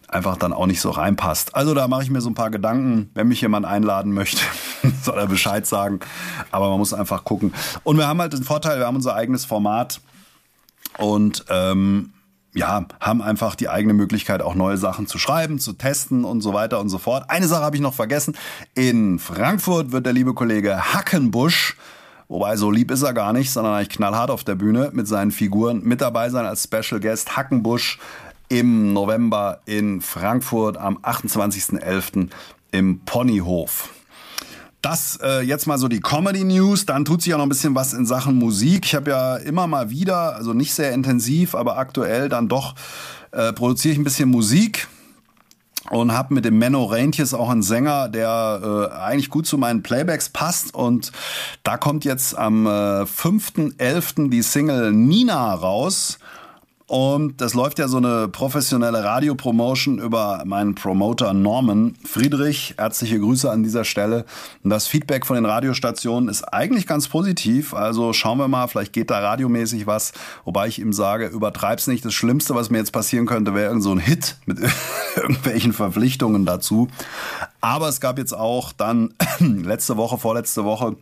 einfach 0.09 0.37
dann 0.37 0.53
auch 0.53 0.67
nicht 0.67 0.81
so 0.81 0.91
reinpasst. 0.91 1.55
Also 1.55 1.75
da 1.75 1.87
mache 1.89 2.03
ich 2.03 2.11
mir 2.11 2.21
so 2.21 2.31
ein 2.31 2.35
paar 2.35 2.51
Gedanken. 2.51 3.11
Wenn 3.15 3.29
mich 3.29 3.41
jemand 3.41 3.67
einladen 3.67 4.13
möchte, 4.13 4.43
soll 5.03 5.19
er 5.19 5.27
Bescheid 5.27 5.67
sagen. 5.67 6.01
Aber 6.51 6.69
man 6.71 6.79
muss 6.79 6.93
einfach 6.93 7.25
gucken. 7.25 7.53
Und 7.85 7.97
wir 7.97 8.09
haben 8.09 8.21
halt 8.21 8.33
den 8.33 8.43
Vorteil, 8.43 8.79
wir 8.79 8.87
haben 8.87 8.97
unser 8.97 9.15
eigenes 9.15 9.45
Format 9.45 10.01
und 10.99 11.45
ähm, 11.49 12.13
ja, 12.53 12.87
haben 12.99 13.23
einfach 13.23 13.55
die 13.55 13.69
eigene 13.69 13.95
Möglichkeit, 13.95 14.43
auch 14.43 14.57
neue 14.57 14.77
Sachen 14.77 15.07
zu 15.07 15.19
schreiben, 15.19 15.61
zu 15.61 15.73
testen 15.73 16.25
und 16.25 16.41
so 16.41 16.53
weiter 16.53 16.81
und 16.81 16.89
so 16.89 16.99
fort. 16.99 17.25
Eine 17.29 17.47
Sache 17.47 17.63
habe 17.63 17.77
ich 17.77 17.83
noch 17.83 17.95
vergessen. 17.95 18.37
In 18.75 19.21
Frankfurt 19.21 19.93
wird 19.93 20.07
der 20.07 20.13
liebe 20.13 20.35
Kollege 20.35 20.93
Hackenbusch, 20.93 21.77
wobei 22.31 22.57
so 22.57 22.71
lieb 22.71 22.91
ist 22.91 23.03
er 23.03 23.13
gar 23.13 23.35
nicht, 23.35 23.51
sondern 23.51 23.75
eigentlich 23.75 23.91
knallhart 23.91 24.31
auf 24.31 24.45
der 24.45 24.55
Bühne 24.55 24.91
mit 24.95 25.07
seinen 25.07 25.33
Figuren 25.33 25.83
mit 25.83 26.01
dabei 26.01 26.31
sein 26.31 26.47
als 26.47 26.65
Special 26.65 27.01
Guest. 27.01 27.37
Hackenbusch 27.37 27.99
im 28.49 28.95
November 28.95 29.61
in 29.67 30.01
Frankfurt 30.01 30.79
am 30.79 30.97
28.11. 30.99 32.29
im 32.73 33.01
Ponyhof. 33.01 33.91
Das 34.81 35.19
äh, 35.23 35.43
jetzt 35.43 35.67
mal 35.67 35.77
so 35.77 35.89
die 35.89 36.01
Comedy 36.01 36.45
News. 36.45 36.87
Dann 36.87 37.05
tut 37.05 37.21
sich 37.21 37.33
ja 37.33 37.37
noch 37.37 37.45
ein 37.45 37.51
bisschen 37.51 37.75
was 37.75 37.93
in 37.93 38.07
Sachen 38.07 38.37
Musik. 38.37 38.87
Ich 38.87 38.95
habe 38.95 39.11
ja 39.11 39.37
immer 39.37 39.67
mal 39.67 39.91
wieder, 39.91 40.37
also 40.37 40.55
nicht 40.55 40.73
sehr 40.73 40.93
intensiv, 40.93 41.55
aber 41.55 41.77
aktuell 41.77 42.29
dann 42.29 42.49
doch 42.49 42.75
äh, 43.33 43.53
produziere 43.53 43.93
ich 43.93 43.99
ein 43.99 44.05
bisschen 44.05 44.31
Musik 44.31 44.89
und 45.89 46.13
habe 46.13 46.35
mit 46.35 46.45
dem 46.45 46.59
Menno 46.59 46.85
Reintjes 46.85 47.33
auch 47.33 47.49
einen 47.49 47.63
Sänger, 47.63 48.09
der 48.09 48.91
äh, 48.93 48.95
eigentlich 48.95 49.31
gut 49.31 49.47
zu 49.47 49.57
meinen 49.57 49.83
Playbacks 49.83 50.29
passt. 50.29 50.75
Und 50.75 51.13
da 51.63 51.79
kommt 51.79 52.05
jetzt 52.05 52.37
am 52.37 52.67
äh, 52.67 52.71
5.11. 52.71 54.29
die 54.29 54.43
Single 54.43 54.93
Nina 54.93 55.55
raus. 55.55 56.19
Und 56.91 57.41
das 57.41 57.55
läuft 57.55 57.79
ja 57.79 57.87
so 57.87 57.99
eine 57.99 58.27
professionelle 58.27 59.05
Radiopromotion 59.05 60.01
über 60.01 60.43
meinen 60.45 60.75
Promoter 60.75 61.33
Norman 61.33 61.95
Friedrich. 62.05 62.75
Herzliche 62.79 63.21
Grüße 63.21 63.49
an 63.49 63.63
dieser 63.63 63.85
Stelle. 63.85 64.25
Und 64.65 64.71
das 64.71 64.89
Feedback 64.89 65.25
von 65.25 65.37
den 65.37 65.45
Radiostationen 65.45 66.29
ist 66.29 66.43
eigentlich 66.43 66.89
ganz 66.89 67.07
positiv. 67.07 67.75
Also 67.75 68.13
schauen 68.13 68.39
wir 68.39 68.49
mal, 68.49 68.67
vielleicht 68.67 68.93
geht 68.93 69.11
da 69.11 69.21
radiomäßig 69.21 69.87
was. 69.87 70.13
Wobei 70.45 70.67
ich 70.67 70.81
ihm 70.81 70.93
sage, 70.93 71.29
übertreib's 71.29 71.87
nicht. 71.87 72.05
Das 72.05 72.13
Schlimmste, 72.13 72.57
was 72.57 72.71
mir 72.71 72.79
jetzt 72.79 72.93
passieren 72.93 73.27
könnte, 73.27 73.55
wäre 73.55 73.69
irgend 73.69 73.85
so 73.85 73.93
ein 73.93 74.01
Hit 74.01 74.39
mit 74.47 74.59
irgendwelchen 75.15 75.73
Verpflichtungen 75.73 76.45
dazu. 76.45 76.89
Aber 77.61 77.89
es 77.89 78.01
gab 78.01 78.19
jetzt 78.19 78.33
auch 78.33 78.73
dann 78.73 79.15
letzte 79.39 79.97
Woche, 79.97 80.19
vorletzte 80.19 80.65
Woche 80.65 80.97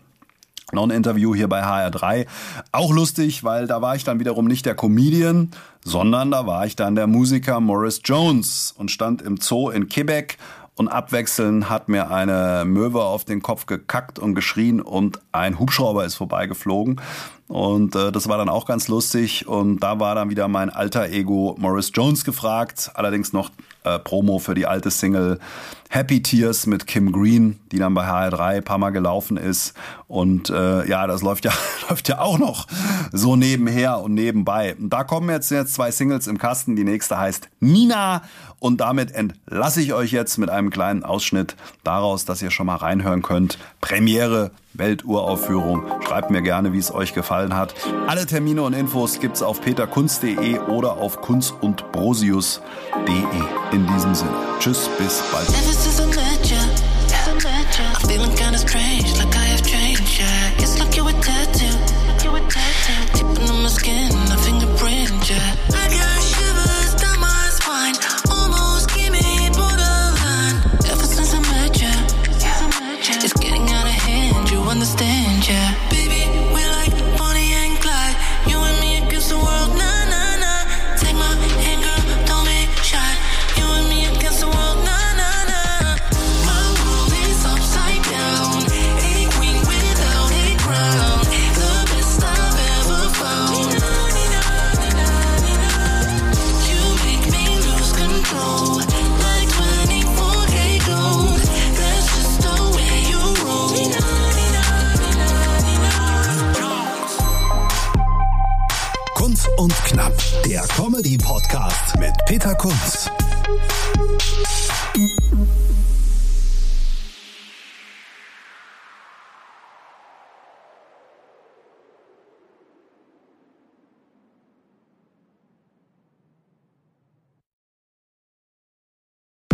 noch 0.72 0.85
ein 0.85 0.90
Interview 0.90 1.35
hier 1.35 1.48
bei 1.48 1.62
HR3. 1.64 2.26
Auch 2.72 2.92
lustig, 2.92 3.44
weil 3.44 3.66
da 3.66 3.81
war 3.81 3.96
ich 3.96 4.04
dann 4.04 4.20
wiederum 4.20 4.46
nicht 4.46 4.66
der 4.66 4.74
Comedian, 4.74 5.50
sondern 5.85 6.31
da 6.31 6.46
war 6.46 6.66
ich 6.66 6.76
dann 6.76 6.94
der 6.94 7.07
Musiker 7.07 7.61
Morris 7.61 8.00
Jones 8.04 8.74
und 8.76 8.90
stand 8.90 9.22
im 9.22 9.38
Zoo 9.38 9.70
in 9.70 9.88
Quebec 9.88 10.37
und 10.78 10.88
abwechselnd 10.88 11.68
hat 11.68 11.88
mir 11.88 12.11
eine 12.11 12.64
Möwe 12.64 13.02
auf 13.02 13.24
den 13.24 13.42
Kopf 13.42 13.66
gekackt 13.66 14.18
und 14.18 14.35
geschrien 14.35 14.81
und 14.81 15.20
ein 15.33 15.59
Hubschrauber 15.59 16.04
ist 16.04 16.14
vorbeigeflogen. 16.14 17.00
Und 17.48 17.96
äh, 17.96 18.12
das 18.12 18.28
war 18.28 18.38
dann 18.38 18.48
auch 18.48 18.66
ganz 18.66 18.88
lustig. 18.88 19.48
Und 19.48 19.81
da 19.81 19.98
war 19.98 20.14
dann 20.14 20.31
wieder 20.31 20.48
mein 20.48 20.70
alter 20.70 21.09
Ego 21.09 21.57
Morris 21.59 21.90
Jones 21.94 22.24
gefragt. 22.24 22.90
Allerdings 22.94 23.33
noch 23.33 23.50
äh, 23.85 23.98
Promo 23.98 24.38
für 24.38 24.54
die 24.54 24.66
alte 24.66 24.90
Single 24.90 25.40
Happy 25.90 26.22
Tears 26.22 26.66
mit 26.66 26.87
Kim 26.87 27.12
Green, 27.12 27.59
die 27.72 27.79
dann 27.79 27.94
bei 27.94 28.07
HR3 28.07 28.57
ein 28.57 28.64
paar 28.64 28.79
Mal 28.79 28.90
gelaufen 28.90 29.37
ist. 29.37 29.74
Und 30.07 30.51
äh, 30.51 30.87
ja, 30.87 31.07
das 31.07 31.22
läuft 31.22 31.44
ja, 31.44 31.53
läuft 31.88 32.09
ja 32.09 32.20
auch 32.20 32.38
noch 32.38 32.66
so 33.12 33.37
nebenher 33.37 34.01
und 34.01 34.14
nebenbei. 34.14 34.74
Und 34.74 34.90
da 34.90 35.05
kommen 35.05 35.31
jetzt, 35.31 35.51
jetzt 35.51 35.74
zwei 35.74 35.90
Singles 35.90 36.27
im 36.27 36.38
Kasten. 36.38 36.77
Die 36.77 36.85
nächste 36.85 37.18
heißt 37.18 37.48
Nina. 37.61 38.22
Und 38.61 38.81
damit 38.81 39.12
entlasse 39.12 39.81
ich 39.81 39.92
euch 39.94 40.11
jetzt 40.11 40.37
mit 40.37 40.51
einem 40.51 40.70
kleinen 40.70 41.05
Ausschnitt 41.05 41.57
daraus, 41.85 42.24
dass 42.24 42.42
ihr 42.42 42.51
schon 42.51 42.66
mal 42.66 42.77
reinhören 42.77 43.22
könnt. 43.22 43.59
Premiere 43.81 44.51
Welturaufführung. 44.74 45.85
Schreibt 46.07 46.31
mir 46.31 46.42
gerne, 46.42 46.72
wie 46.72 46.79
es 46.79 46.92
euch 46.92 47.14
gefallen 47.14 47.55
hat. 47.55 47.74
Alle 48.07 48.27
Termine 48.27 48.62
und 48.62 48.72
Infos 48.72 49.20
gibt's 49.20 49.42
auf 49.42 49.61
peterkunst.de 49.61 50.59
oder 50.61 50.92
auf 50.92 51.20
kunstundbrosius.de. 51.20 53.14
In 53.72 53.87
diesem 53.87 54.14
Sinne. 54.14 54.31
Tschüss, 54.59 54.88
bis 54.98 55.22
bald. 55.33 55.48
Comedy-Podcast 55.79 56.17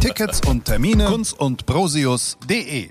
Tickets 0.00 0.40
und 0.46 0.64
Termine 0.64 1.06
kunz 1.06 1.32
und 1.32 1.66
brosius.de 1.66 2.88